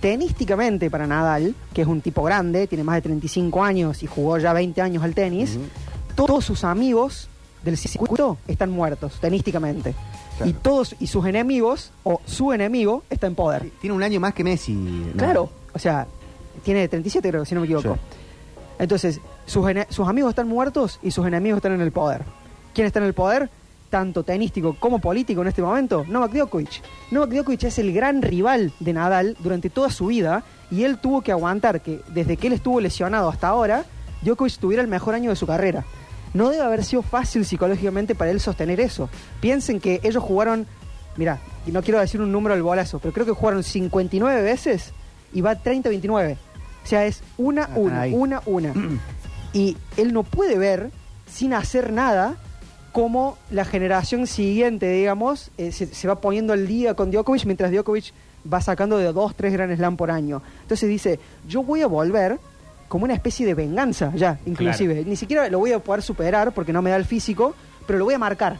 Tenísticamente 0.00 0.90
para 0.90 1.06
Nadal, 1.06 1.54
que 1.72 1.82
es 1.82 1.86
un 1.86 2.00
tipo 2.00 2.24
grande, 2.24 2.66
tiene 2.66 2.82
más 2.82 2.96
de 2.96 3.02
35 3.02 3.62
años 3.62 4.02
y 4.02 4.08
jugó 4.08 4.38
ya 4.38 4.52
20 4.52 4.82
años 4.82 5.04
al 5.04 5.14
tenis, 5.14 5.56
todos 6.16 6.44
sus 6.44 6.64
amigos 6.64 7.28
del 7.62 7.76
circuito 7.76 8.38
están 8.48 8.70
muertos, 8.70 9.20
tenísticamente. 9.20 9.94
Claro. 10.36 10.50
Y 10.50 10.54
todos 10.54 10.96
y 10.98 11.06
sus 11.06 11.26
enemigos, 11.26 11.92
o 12.02 12.20
su 12.24 12.52
enemigo, 12.52 13.04
está 13.08 13.28
en 13.28 13.36
poder. 13.36 13.70
Tiene 13.80 13.94
un 13.94 14.02
año 14.02 14.18
más 14.18 14.34
que 14.34 14.42
Messi. 14.42 14.72
¿no? 14.72 15.12
Claro, 15.16 15.50
o 15.74 15.78
sea, 15.78 16.06
tiene 16.64 16.88
37 16.88 17.28
creo, 17.28 17.44
si 17.44 17.54
no 17.54 17.60
me 17.60 17.66
equivoco. 17.66 17.94
Sí. 17.94 18.00
Entonces, 18.78 19.20
sus, 19.46 19.66
sus 19.90 20.08
amigos 20.08 20.30
están 20.30 20.48
muertos 20.48 20.98
y 21.02 21.10
sus 21.10 21.26
enemigos 21.26 21.58
están 21.58 21.72
en 21.72 21.80
el 21.80 21.92
poder. 21.92 22.22
¿Quién 22.74 22.86
está 22.86 22.98
en 22.98 23.06
el 23.06 23.14
poder? 23.14 23.50
Tanto 23.90 24.22
tenístico 24.22 24.74
como 24.78 24.98
político 24.98 25.42
en 25.42 25.48
este 25.48 25.62
momento, 25.62 26.04
Novak 26.08 26.32
Djokovic. 26.32 26.82
Novak 27.10 27.30
Djokovic 27.30 27.64
es 27.64 27.78
el 27.78 27.92
gran 27.92 28.22
rival 28.22 28.72
de 28.80 28.92
Nadal 28.92 29.36
durante 29.40 29.70
toda 29.70 29.90
su 29.90 30.06
vida 30.06 30.42
y 30.70 30.84
él 30.84 30.98
tuvo 30.98 31.20
que 31.20 31.30
aguantar 31.32 31.82
que 31.82 32.00
desde 32.08 32.36
que 32.36 32.46
él 32.46 32.54
estuvo 32.54 32.80
lesionado 32.80 33.28
hasta 33.28 33.48
ahora, 33.48 33.84
Djokovic 34.22 34.58
tuviera 34.58 34.82
el 34.82 34.88
mejor 34.88 35.14
año 35.14 35.30
de 35.30 35.36
su 35.36 35.46
carrera. 35.46 35.84
No 36.34 36.48
debe 36.48 36.62
haber 36.62 36.84
sido 36.84 37.02
fácil 37.02 37.44
psicológicamente 37.44 38.14
para 38.14 38.30
él 38.30 38.40
sostener 38.40 38.80
eso. 38.80 39.10
Piensen 39.40 39.80
que 39.80 40.00
ellos 40.02 40.22
jugaron, 40.22 40.66
mira, 41.16 41.40
y 41.66 41.72
no 41.72 41.82
quiero 41.82 42.00
decir 42.00 42.22
un 42.22 42.32
número 42.32 42.54
al 42.54 42.62
bolazo, 42.62 42.98
pero 42.98 43.12
creo 43.12 43.26
que 43.26 43.32
jugaron 43.32 43.62
59 43.62 44.40
veces 44.40 44.94
y 45.32 45.40
va 45.40 45.54
30-29. 45.56 46.36
O 46.84 46.86
sea, 46.86 47.06
es 47.06 47.22
una, 47.38 47.64
Ah, 47.64 47.70
una, 47.76 48.00
ahí. 48.02 48.12
una, 48.14 48.42
una. 48.46 48.72
y 49.52 49.76
él 49.96 50.12
no 50.12 50.22
puede 50.22 50.58
ver, 50.58 50.90
sin 51.30 51.54
hacer 51.54 51.92
nada, 51.92 52.36
cómo 52.92 53.38
la 53.50 53.64
generación 53.64 54.26
siguiente, 54.26 54.90
digamos, 54.90 55.50
eh, 55.58 55.72
se, 55.72 55.86
se 55.86 56.08
va 56.08 56.16
poniendo 56.20 56.52
al 56.52 56.66
día 56.66 56.94
con 56.94 57.10
Djokovic, 57.10 57.44
mientras 57.46 57.70
Djokovic 57.70 58.12
va 58.52 58.60
sacando 58.60 58.98
de 58.98 59.12
dos, 59.12 59.34
tres 59.36 59.52
Grand 59.52 59.74
Slam 59.76 59.96
por 59.96 60.10
año. 60.10 60.42
Entonces 60.62 60.88
dice, 60.88 61.18
yo 61.48 61.62
voy 61.62 61.82
a 61.82 61.86
volver 61.86 62.38
como 62.88 63.04
una 63.04 63.14
especie 63.14 63.46
de 63.46 63.54
venganza, 63.54 64.12
ya, 64.14 64.38
inclusive. 64.44 65.04
Ni 65.06 65.16
siquiera 65.16 65.48
lo 65.48 65.58
voy 65.60 65.72
a 65.72 65.78
poder 65.78 66.02
superar 66.02 66.52
porque 66.52 66.72
no 66.74 66.82
me 66.82 66.90
da 66.90 66.96
el 66.96 67.06
físico, 67.06 67.54
pero 67.86 67.98
lo 67.98 68.04
voy 68.04 68.14
a 68.14 68.18
marcar. 68.18 68.58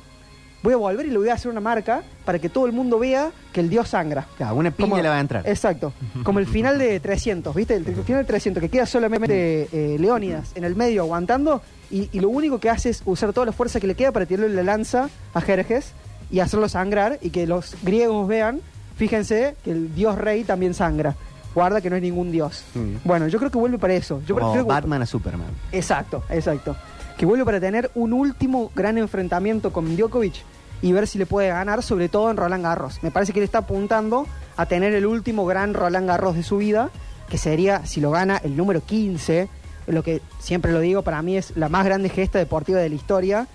Voy 0.62 0.74
a 0.74 0.76
volver 0.76 1.06
y 1.06 1.10
le 1.10 1.18
voy 1.18 1.28
a 1.28 1.34
hacer 1.34 1.50
una 1.50 1.60
marca 1.60 2.02
para 2.24 2.38
que 2.38 2.48
todo 2.48 2.66
el 2.66 2.72
mundo 2.72 2.98
vea 2.98 3.30
que 3.52 3.60
el 3.60 3.68
dios 3.68 3.88
sangra. 3.88 4.26
Claro, 4.36 4.54
una 4.54 4.70
piña 4.70 4.88
Como- 4.90 5.02
le 5.02 5.08
va 5.08 5.16
a 5.16 5.20
entrar. 5.20 5.46
Exacto. 5.48 5.92
Como 6.22 6.38
el 6.38 6.46
final 6.46 6.78
de 6.78 7.00
300, 7.00 7.54
¿viste? 7.54 7.74
El, 7.74 7.84
final 7.84 8.22
de 8.22 8.24
300, 8.24 8.60
que 8.60 8.68
queda 8.68 8.86
solamente 8.86 9.68
eh, 9.72 9.96
Leónidas 9.98 10.52
en 10.54 10.64
el 10.64 10.76
medio 10.76 11.02
aguantando 11.02 11.62
y, 11.90 12.08
y 12.12 12.20
lo 12.20 12.28
único 12.28 12.60
que 12.60 12.70
hace 12.70 12.90
es 12.90 13.02
usar 13.04 13.32
toda 13.32 13.46
la 13.46 13.52
fuerza 13.52 13.80
que 13.80 13.86
le 13.88 13.94
queda 13.96 14.12
para 14.12 14.24
tirarle 14.26 14.54
la 14.54 14.62
lanza 14.62 15.08
a 15.34 15.40
Jerjes 15.40 15.92
y 16.30 16.38
hacerlo 16.40 16.68
sangrar 16.68 17.18
y 17.20 17.30
que 17.30 17.46
los 17.46 17.74
griegos 17.82 18.26
vean, 18.28 18.60
fíjense, 18.96 19.56
que 19.64 19.72
el 19.72 19.94
dios 19.94 20.16
rey 20.16 20.44
también 20.44 20.74
sangra. 20.74 21.16
Guarda 21.54 21.82
que 21.82 21.90
no 21.90 21.96
es 21.96 22.02
ningún 22.02 22.32
dios. 22.32 22.64
Mm. 22.74 22.96
Bueno, 23.04 23.28
yo 23.28 23.38
creo 23.38 23.50
que 23.50 23.58
vuelve 23.58 23.78
para 23.78 23.92
eso. 23.92 24.22
Yo 24.26 24.34
Como 24.34 24.52
creo 24.52 24.64
que- 24.64 24.68
Batman 24.72 25.02
a 25.02 25.06
Superman. 25.06 25.48
Exacto, 25.70 26.22
exacto. 26.30 26.74
Que 27.22 27.26
vuelve 27.26 27.44
para 27.44 27.60
tener 27.60 27.88
un 27.94 28.12
último 28.12 28.72
gran 28.74 28.98
enfrentamiento 28.98 29.72
con 29.72 29.96
Djokovic 29.96 30.42
y 30.82 30.90
ver 30.90 31.06
si 31.06 31.18
le 31.18 31.24
puede 31.24 31.50
ganar, 31.50 31.84
sobre 31.84 32.08
todo 32.08 32.32
en 32.32 32.36
Roland 32.36 32.64
Garros. 32.64 33.00
Me 33.00 33.12
parece 33.12 33.32
que 33.32 33.38
él 33.38 33.44
está 33.44 33.58
apuntando 33.58 34.26
a 34.56 34.66
tener 34.66 34.92
el 34.92 35.06
último 35.06 35.46
gran 35.46 35.72
Roland 35.72 36.08
Garros 36.08 36.34
de 36.34 36.42
su 36.42 36.56
vida, 36.56 36.90
que 37.28 37.38
sería, 37.38 37.86
si 37.86 38.00
lo 38.00 38.10
gana, 38.10 38.38
el 38.42 38.56
número 38.56 38.84
15, 38.84 39.48
lo 39.86 40.02
que 40.02 40.20
siempre 40.40 40.72
lo 40.72 40.80
digo, 40.80 41.02
para 41.02 41.22
mí 41.22 41.36
es 41.36 41.56
la 41.56 41.68
más 41.68 41.84
grande 41.84 42.08
gesta 42.08 42.40
deportiva 42.40 42.80
de 42.80 42.88
la 42.88 42.96
historia, 42.96 43.46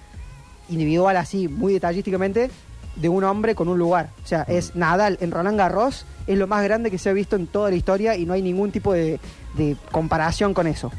individual 0.69 1.17
así, 1.17 1.49
muy 1.49 1.73
detallísticamente, 1.73 2.49
de 2.95 3.09
un 3.09 3.25
hombre 3.25 3.53
con 3.53 3.67
un 3.67 3.77
lugar. 3.77 4.11
O 4.23 4.27
sea, 4.27 4.43
es 4.43 4.77
Nadal 4.77 5.17
en 5.19 5.31
Roland 5.31 5.57
Garros, 5.57 6.05
es 6.25 6.37
lo 6.37 6.47
más 6.47 6.63
grande 6.63 6.89
que 6.89 6.99
se 6.99 7.09
ha 7.09 7.13
visto 7.13 7.35
en 7.35 7.47
toda 7.47 7.69
la 7.69 7.75
historia 7.75 8.15
y 8.15 8.25
no 8.25 8.31
hay 8.31 8.41
ningún 8.41 8.71
tipo 8.71 8.93
de, 8.93 9.19
de 9.57 9.75
comparación 9.91 10.53
con 10.53 10.67
eso. 10.67 10.89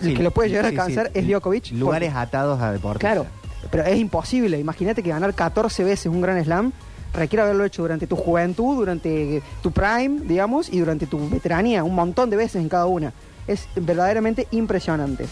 El 0.00 0.16
que 0.16 0.22
lo 0.22 0.30
puede 0.30 0.48
llegar 0.50 0.64
a 0.66 0.68
alcanzar 0.68 1.10
es 1.14 1.26
Djokovic. 1.26 1.72
Lugares 1.72 2.10
porque- 2.10 2.22
atados 2.22 2.60
a 2.60 2.72
deportes. 2.72 3.00
Claro, 3.00 3.26
pero 3.70 3.84
es 3.84 3.98
imposible. 3.98 4.58
Imagínate 4.58 5.02
que 5.02 5.10
ganar 5.10 5.34
14 5.34 5.84
veces 5.84 6.06
un 6.06 6.20
Gran 6.20 6.42
Slam 6.44 6.72
requiere 7.12 7.42
haberlo 7.42 7.64
hecho 7.64 7.82
durante 7.82 8.06
tu 8.06 8.16
juventud, 8.16 8.76
durante 8.76 9.42
tu 9.62 9.70
prime, 9.70 10.20
digamos, 10.24 10.68
y 10.72 10.80
durante 10.80 11.06
tu 11.06 11.28
veteranía, 11.28 11.84
un 11.84 11.94
montón 11.94 12.28
de 12.30 12.36
veces 12.36 12.56
en 12.60 12.68
cada 12.68 12.86
una. 12.86 13.12
Es 13.46 13.68
verdaderamente 13.76 14.48
impresionante. 14.50 15.26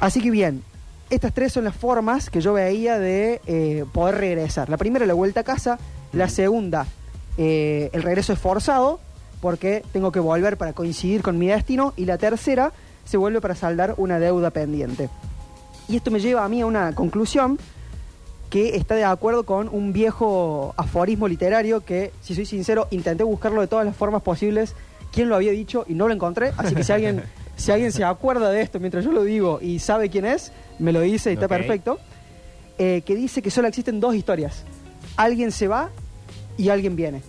Así 0.00 0.20
que 0.20 0.30
bien, 0.30 0.62
estas 1.10 1.32
tres 1.32 1.52
son 1.52 1.64
las 1.64 1.74
formas 1.76 2.30
que 2.30 2.40
yo 2.40 2.52
veía 2.52 2.98
de 2.98 3.40
eh, 3.46 3.84
poder 3.92 4.16
regresar. 4.16 4.68
La 4.68 4.76
primera, 4.76 5.04
la 5.06 5.14
vuelta 5.14 5.40
a 5.40 5.44
casa. 5.44 5.78
La 6.12 6.28
segunda, 6.28 6.86
eh, 7.38 7.90
el 7.92 8.02
regreso 8.02 8.32
esforzado, 8.32 9.00
porque 9.40 9.82
tengo 9.92 10.12
que 10.12 10.20
volver 10.20 10.56
para 10.56 10.72
coincidir 10.72 11.22
con 11.22 11.38
mi 11.38 11.48
destino. 11.48 11.92
Y 11.96 12.04
la 12.04 12.18
tercera, 12.18 12.72
se 13.04 13.16
vuelve 13.16 13.40
para 13.40 13.54
saldar 13.54 13.94
una 13.96 14.18
deuda 14.18 14.50
pendiente. 14.50 15.08
Y 15.88 15.96
esto 15.96 16.10
me 16.10 16.20
lleva 16.20 16.44
a 16.44 16.48
mí 16.48 16.60
a 16.60 16.66
una 16.66 16.94
conclusión 16.94 17.58
que 18.52 18.76
está 18.76 18.94
de 18.94 19.04
acuerdo 19.04 19.44
con 19.44 19.68
un 19.68 19.92
viejo 19.92 20.74
aforismo 20.76 21.26
literario 21.26 21.84
que, 21.84 22.12
si 22.20 22.34
soy 22.34 22.44
sincero, 22.44 22.86
intenté 22.90 23.24
buscarlo 23.24 23.62
de 23.62 23.66
todas 23.66 23.86
las 23.86 23.96
formas 23.96 24.22
posibles. 24.22 24.74
¿Quién 25.10 25.28
lo 25.28 25.36
había 25.36 25.52
dicho? 25.52 25.86
Y 25.88 25.94
no 25.94 26.06
lo 26.06 26.14
encontré. 26.14 26.52
Así 26.58 26.74
que 26.74 26.84
si 26.84 26.92
alguien, 26.92 27.22
si 27.56 27.72
alguien 27.72 27.92
se 27.92 28.04
acuerda 28.04 28.50
de 28.50 28.60
esto 28.60 28.78
mientras 28.78 29.04
yo 29.04 29.12
lo 29.12 29.24
digo 29.24 29.58
y 29.62 29.78
sabe 29.78 30.10
quién 30.10 30.26
es, 30.26 30.52
me 30.78 30.92
lo 30.92 31.00
dice 31.00 31.30
y 31.30 31.34
está 31.34 31.48
perfecto. 31.48 31.98
Eh, 32.78 33.02
que 33.06 33.14
dice 33.14 33.40
que 33.42 33.50
solo 33.50 33.68
existen 33.68 34.00
dos 34.00 34.14
historias. 34.14 34.64
Alguien 35.16 35.50
se 35.50 35.68
va 35.68 35.90
y 36.58 36.68
alguien 36.68 36.94
viene. 36.94 37.22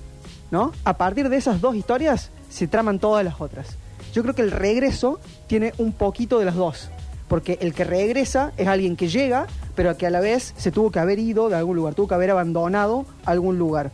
¿No? 0.52 0.72
A 0.84 0.98
partir 0.98 1.30
de 1.30 1.38
esas 1.38 1.62
dos 1.62 1.76
historias 1.76 2.32
se 2.50 2.68
traman 2.68 3.00
todas 3.00 3.24
las 3.24 3.40
otras. 3.40 3.78
Yo 4.14 4.22
creo 4.22 4.36
que 4.36 4.44
el 4.44 4.52
regreso 4.52 5.20
tiene 5.48 5.74
un 5.78 5.92
poquito 5.92 6.40
de 6.40 6.46
las 6.46 6.56
dos. 6.56 6.90
Porque 7.28 7.58
el 7.62 7.74
que 7.74 7.84
regresa 7.84 8.54
es 8.58 8.68
alguien 8.68 8.96
que 8.96 9.08
llega, 9.08 9.48
pero 9.76 9.98
que 9.98 10.06
a 10.06 10.10
la 10.10 10.20
vez 10.20 10.54
se 10.56 10.72
tuvo 10.72 10.92
que 10.92 11.00
haber 11.00 11.20
ido 11.20 11.50
de 11.50 11.56
algún 11.56 11.76
lugar, 11.76 11.96
tuvo 11.96 12.08
que 12.08 12.16
haber 12.16 12.30
abandonado 12.30 13.06
algún 13.26 13.58
lugar. 13.58 13.92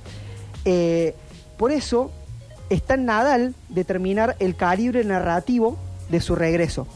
Eh, 0.65 1.15
por 1.57 1.71
eso 1.71 2.11
está 2.69 2.95
en 2.95 3.05
Nadal 3.05 3.55
determinar 3.69 4.35
el 4.39 4.55
calibre 4.55 5.03
narrativo 5.03 5.77
de 6.09 6.19
su 6.19 6.35
regreso. 6.35 6.87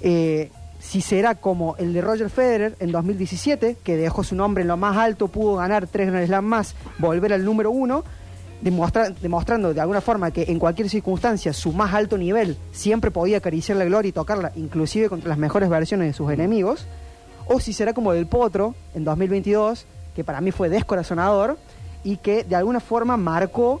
Eh, 0.00 0.50
si 0.78 1.00
será 1.00 1.34
como 1.34 1.76
el 1.78 1.92
de 1.92 2.00
Roger 2.00 2.30
Federer 2.30 2.76
en 2.78 2.92
2017, 2.92 3.76
que 3.82 3.96
dejó 3.96 4.22
su 4.22 4.34
nombre 4.34 4.62
en 4.62 4.68
lo 4.68 4.76
más 4.76 4.96
alto, 4.96 5.28
pudo 5.28 5.56
ganar 5.56 5.86
tres 5.86 6.08
Grand 6.08 6.26
Slam 6.26 6.44
más, 6.44 6.74
volver 6.98 7.32
al 7.32 7.44
número 7.44 7.70
uno, 7.70 8.04
demostra- 8.62 9.10
demostrando 9.10 9.74
de 9.74 9.80
alguna 9.80 10.00
forma 10.00 10.30
que 10.30 10.44
en 10.48 10.58
cualquier 10.58 10.88
circunstancia 10.88 11.52
su 11.52 11.72
más 11.72 11.94
alto 11.94 12.16
nivel 12.18 12.56
siempre 12.72 13.10
podía 13.10 13.38
acariciar 13.38 13.78
la 13.78 13.84
gloria 13.84 14.08
y 14.08 14.12
tocarla, 14.12 14.52
inclusive 14.56 15.08
contra 15.08 15.28
las 15.28 15.38
mejores 15.38 15.68
versiones 15.68 16.08
de 16.08 16.12
sus 16.12 16.30
enemigos, 16.30 16.86
o 17.46 17.60
si 17.60 17.72
será 17.72 17.92
como 17.92 18.12
del 18.12 18.26
Potro 18.26 18.74
en 18.94 19.04
2022, 19.04 19.86
que 20.14 20.24
para 20.24 20.40
mí 20.40 20.50
fue 20.50 20.68
descorazonador 20.68 21.58
y 22.02 22.16
que 22.16 22.44
de 22.44 22.56
alguna 22.56 22.80
forma 22.80 23.16
marcó 23.16 23.80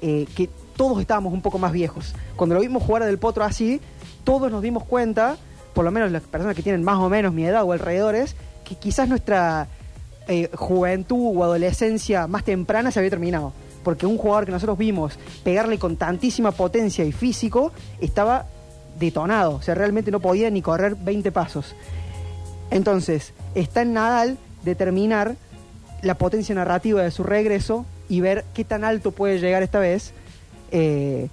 eh, 0.00 0.26
que 0.34 0.48
todos 0.76 1.00
estábamos 1.00 1.32
un 1.32 1.42
poco 1.42 1.58
más 1.58 1.72
viejos. 1.72 2.14
Cuando 2.36 2.54
lo 2.54 2.62
vimos 2.62 2.82
jugar 2.82 3.04
Del 3.04 3.18
Potro 3.18 3.44
así, 3.44 3.80
todos 4.24 4.50
nos 4.50 4.62
dimos 4.62 4.84
cuenta, 4.84 5.36
por 5.74 5.84
lo 5.84 5.90
menos 5.90 6.10
las 6.10 6.22
personas 6.22 6.56
que 6.56 6.62
tienen 6.62 6.82
más 6.82 6.98
o 6.98 7.10
menos 7.10 7.34
mi 7.34 7.44
edad 7.44 7.64
o 7.64 7.72
alrededores, 7.72 8.34
que 8.64 8.76
quizás 8.76 9.08
nuestra 9.08 9.68
eh, 10.28 10.48
juventud 10.54 11.32
o 11.36 11.44
adolescencia 11.44 12.26
más 12.26 12.44
temprana 12.44 12.90
se 12.90 12.98
había 13.00 13.10
terminado. 13.10 13.52
Porque 13.90 14.06
un 14.06 14.18
jugador 14.18 14.46
que 14.46 14.52
nosotros 14.52 14.78
vimos 14.78 15.18
pegarle 15.42 15.76
con 15.76 15.96
tantísima 15.96 16.52
potencia 16.52 17.04
y 17.04 17.10
físico 17.10 17.72
estaba 18.00 18.46
detonado. 19.00 19.56
O 19.56 19.62
sea, 19.62 19.74
realmente 19.74 20.12
no 20.12 20.20
podía 20.20 20.48
ni 20.48 20.62
correr 20.62 20.94
20 20.94 21.32
pasos. 21.32 21.74
Entonces, 22.70 23.32
está 23.56 23.82
en 23.82 23.94
Nadal 23.94 24.38
determinar 24.62 25.34
la 26.02 26.14
potencia 26.14 26.54
narrativa 26.54 27.02
de 27.02 27.10
su 27.10 27.24
regreso 27.24 27.84
y 28.08 28.20
ver 28.20 28.44
qué 28.54 28.64
tan 28.64 28.84
alto 28.84 29.10
puede 29.10 29.40
llegar 29.40 29.64
esta 29.64 29.80
vez, 29.80 30.12
eh, 30.70 31.26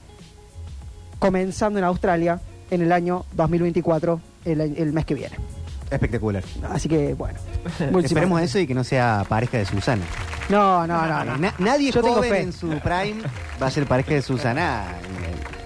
comenzando 1.20 1.78
en 1.78 1.86
Australia 1.86 2.42
en 2.72 2.82
el 2.82 2.92
año 2.92 3.26
2024, 3.34 4.20
el, 4.46 4.62
el 4.62 4.94
mes 4.94 5.06
que 5.06 5.14
viene. 5.14 5.57
Espectacular. 5.90 6.44
Así 6.72 6.90
que, 6.90 7.14
bueno. 7.14 7.40
Esperemos 8.04 8.42
eso 8.42 8.60
y 8.60 8.68
que 8.68 8.74
no 8.74 8.84
sea 8.84 9.26
pareja 9.28 9.58
de 9.58 9.66
Susana. 9.66 10.04
No, 10.50 10.86
no, 10.88 11.06
no. 11.08 11.24
no. 11.24 11.38
Na- 11.38 11.54
nadie 11.60 11.92
Yo 11.92 12.02
tengo 12.02 12.16
joven 12.16 12.30
fe. 12.32 12.42
en 12.42 12.54
su 12.54 12.68
prime 12.80 13.22
va 13.62 13.68
a 13.68 13.72
ser 13.72 13.86
pareja 13.86 14.14
de 14.14 14.22
Susana 14.22 14.86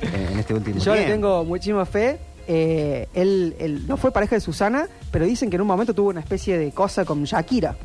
en, 0.03 0.13
en- 0.13 0.31
en 0.33 0.39
este 0.39 0.53
último 0.53 0.79
Yo 0.79 0.93
le 0.93 0.99
tiempo. 1.05 1.13
tengo 1.13 1.45
muchísima 1.45 1.85
fe. 1.85 2.19
Eh, 2.47 3.07
él, 3.13 3.55
él 3.59 3.87
no 3.87 3.97
fue 3.97 4.11
pareja 4.11 4.35
de 4.35 4.41
Susana, 4.41 4.87
pero 5.11 5.25
dicen 5.25 5.49
que 5.49 5.55
en 5.55 5.61
un 5.61 5.67
momento 5.67 5.93
tuvo 5.93 6.09
una 6.09 6.19
especie 6.19 6.57
de 6.57 6.71
cosa 6.71 7.05
con 7.05 7.23
Shakira. 7.23 7.75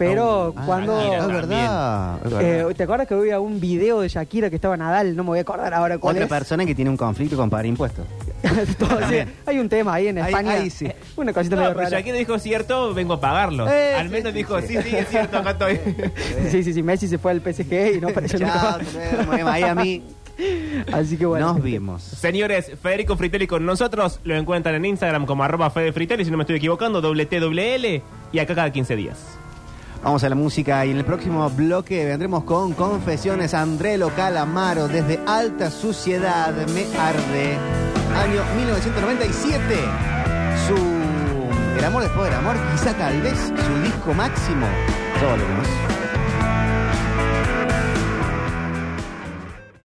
Pero 0.00 0.54
Ah, 0.56 0.62
cuando... 0.66 0.96
Shakira 0.98 1.18
es 1.20 1.26
verdad. 1.28 2.16
es 2.24 2.32
verdad. 2.32 2.70
Eh, 2.70 2.74
¿Te 2.74 2.82
acuerdas 2.84 3.06
que 3.06 3.14
había 3.14 3.38
un 3.38 3.60
video 3.60 4.00
de 4.00 4.08
Shakira 4.08 4.48
que 4.50 4.56
estaba 4.56 4.76
Nadal? 4.76 5.14
No 5.14 5.22
me 5.24 5.28
voy 5.28 5.38
a 5.38 5.42
acordar 5.42 5.72
ahora 5.74 5.98
cuál 5.98 6.16
Otra 6.16 6.24
es. 6.24 6.30
persona 6.30 6.64
que 6.64 6.74
tiene 6.74 6.90
un 6.90 6.96
conflicto 6.96 7.36
con 7.36 7.50
pagar 7.50 7.66
impuestos. 7.66 8.06
Todo 8.78 8.98
así. 8.98 9.16
Hay 9.46 9.58
un 9.58 9.68
tema 9.68 9.94
ahí 9.94 10.08
en 10.08 10.18
Ahí- 10.18 10.24
España. 10.32 10.52
ahí 10.54 10.70
sí. 10.70 10.88
Una 11.16 11.32
cosita 11.32 11.54
No, 11.56 11.62
medio 11.62 11.74
pero 11.74 11.84
rara. 11.84 11.98
Shakira 11.98 12.16
dijo 12.16 12.38
cierto, 12.38 12.94
vengo 12.94 13.14
a 13.14 13.20
pagarlo. 13.20 13.68
Eh, 13.68 13.94
Al 13.94 14.06
sí, 14.06 14.12
menos 14.12 14.32
sí, 14.32 14.38
dijo, 14.38 14.60
sí. 14.62 14.68
sí, 14.68 14.78
sí, 14.82 14.96
es 14.96 15.08
cierto, 15.08 15.36
acá 15.38 15.50
estoy. 15.50 15.78
Sí, 16.50 16.62
sí, 16.64 16.72
sí. 16.72 16.82
Messi 16.82 17.06
se 17.06 17.18
fue 17.18 17.32
al 17.32 17.40
PSG 17.42 17.96
y 17.96 18.00
no 18.00 18.08
apareció 18.08 18.38
nunca 18.38 18.52
Chao, 18.54 18.78
más. 18.78 18.80
hasta 18.86 19.22
luego, 19.26 19.44
Miami. 19.50 20.02
Así 20.92 21.18
que 21.18 21.26
bueno. 21.26 21.52
Nos 21.52 21.62
vimos. 21.62 22.02
Señores, 22.02 22.72
Federico 22.82 23.16
Fritelli 23.16 23.46
con 23.46 23.66
nosotros. 23.66 24.20
Lo 24.24 24.34
encuentran 24.34 24.74
en 24.76 24.86
Instagram 24.86 25.26
como 25.26 25.44
arroba 25.44 25.68
Fede 25.68 25.92
Fritelli, 25.92 26.24
si 26.24 26.30
no 26.30 26.38
me 26.38 26.44
estoy 26.44 26.56
equivocando, 26.56 27.02
doble 27.02 27.26
T, 27.26 27.38
doble 27.40 27.74
L. 27.74 28.02
Y 28.32 28.38
acá 28.38 28.54
cada 28.54 28.72
15 28.72 28.96
días. 28.96 29.18
Vamos 30.02 30.24
a 30.24 30.30
la 30.30 30.34
música 30.34 30.86
y 30.86 30.92
en 30.92 30.96
el 30.96 31.04
próximo 31.04 31.48
bloque 31.50 32.06
vendremos 32.06 32.44
con 32.44 32.72
Confesiones 32.72 33.52
Andrelo 33.52 34.08
Calamaro 34.16 34.88
desde 34.88 35.20
Alta 35.26 35.70
Suciedad 35.70 36.54
Me 36.68 36.86
Arde, 36.98 37.58
año 38.16 38.42
1997. 38.56 39.60
Su 40.66 41.78
El 41.78 41.84
amor 41.84 42.02
después 42.02 42.30
del 42.30 42.38
amor, 42.38 42.56
quizá 42.72 42.94
tal 42.94 43.20
vez 43.20 43.38
su 43.38 43.82
disco 43.82 44.14
máximo. 44.14 44.66
Ya 45.20 45.30
volvemos. 45.32 45.99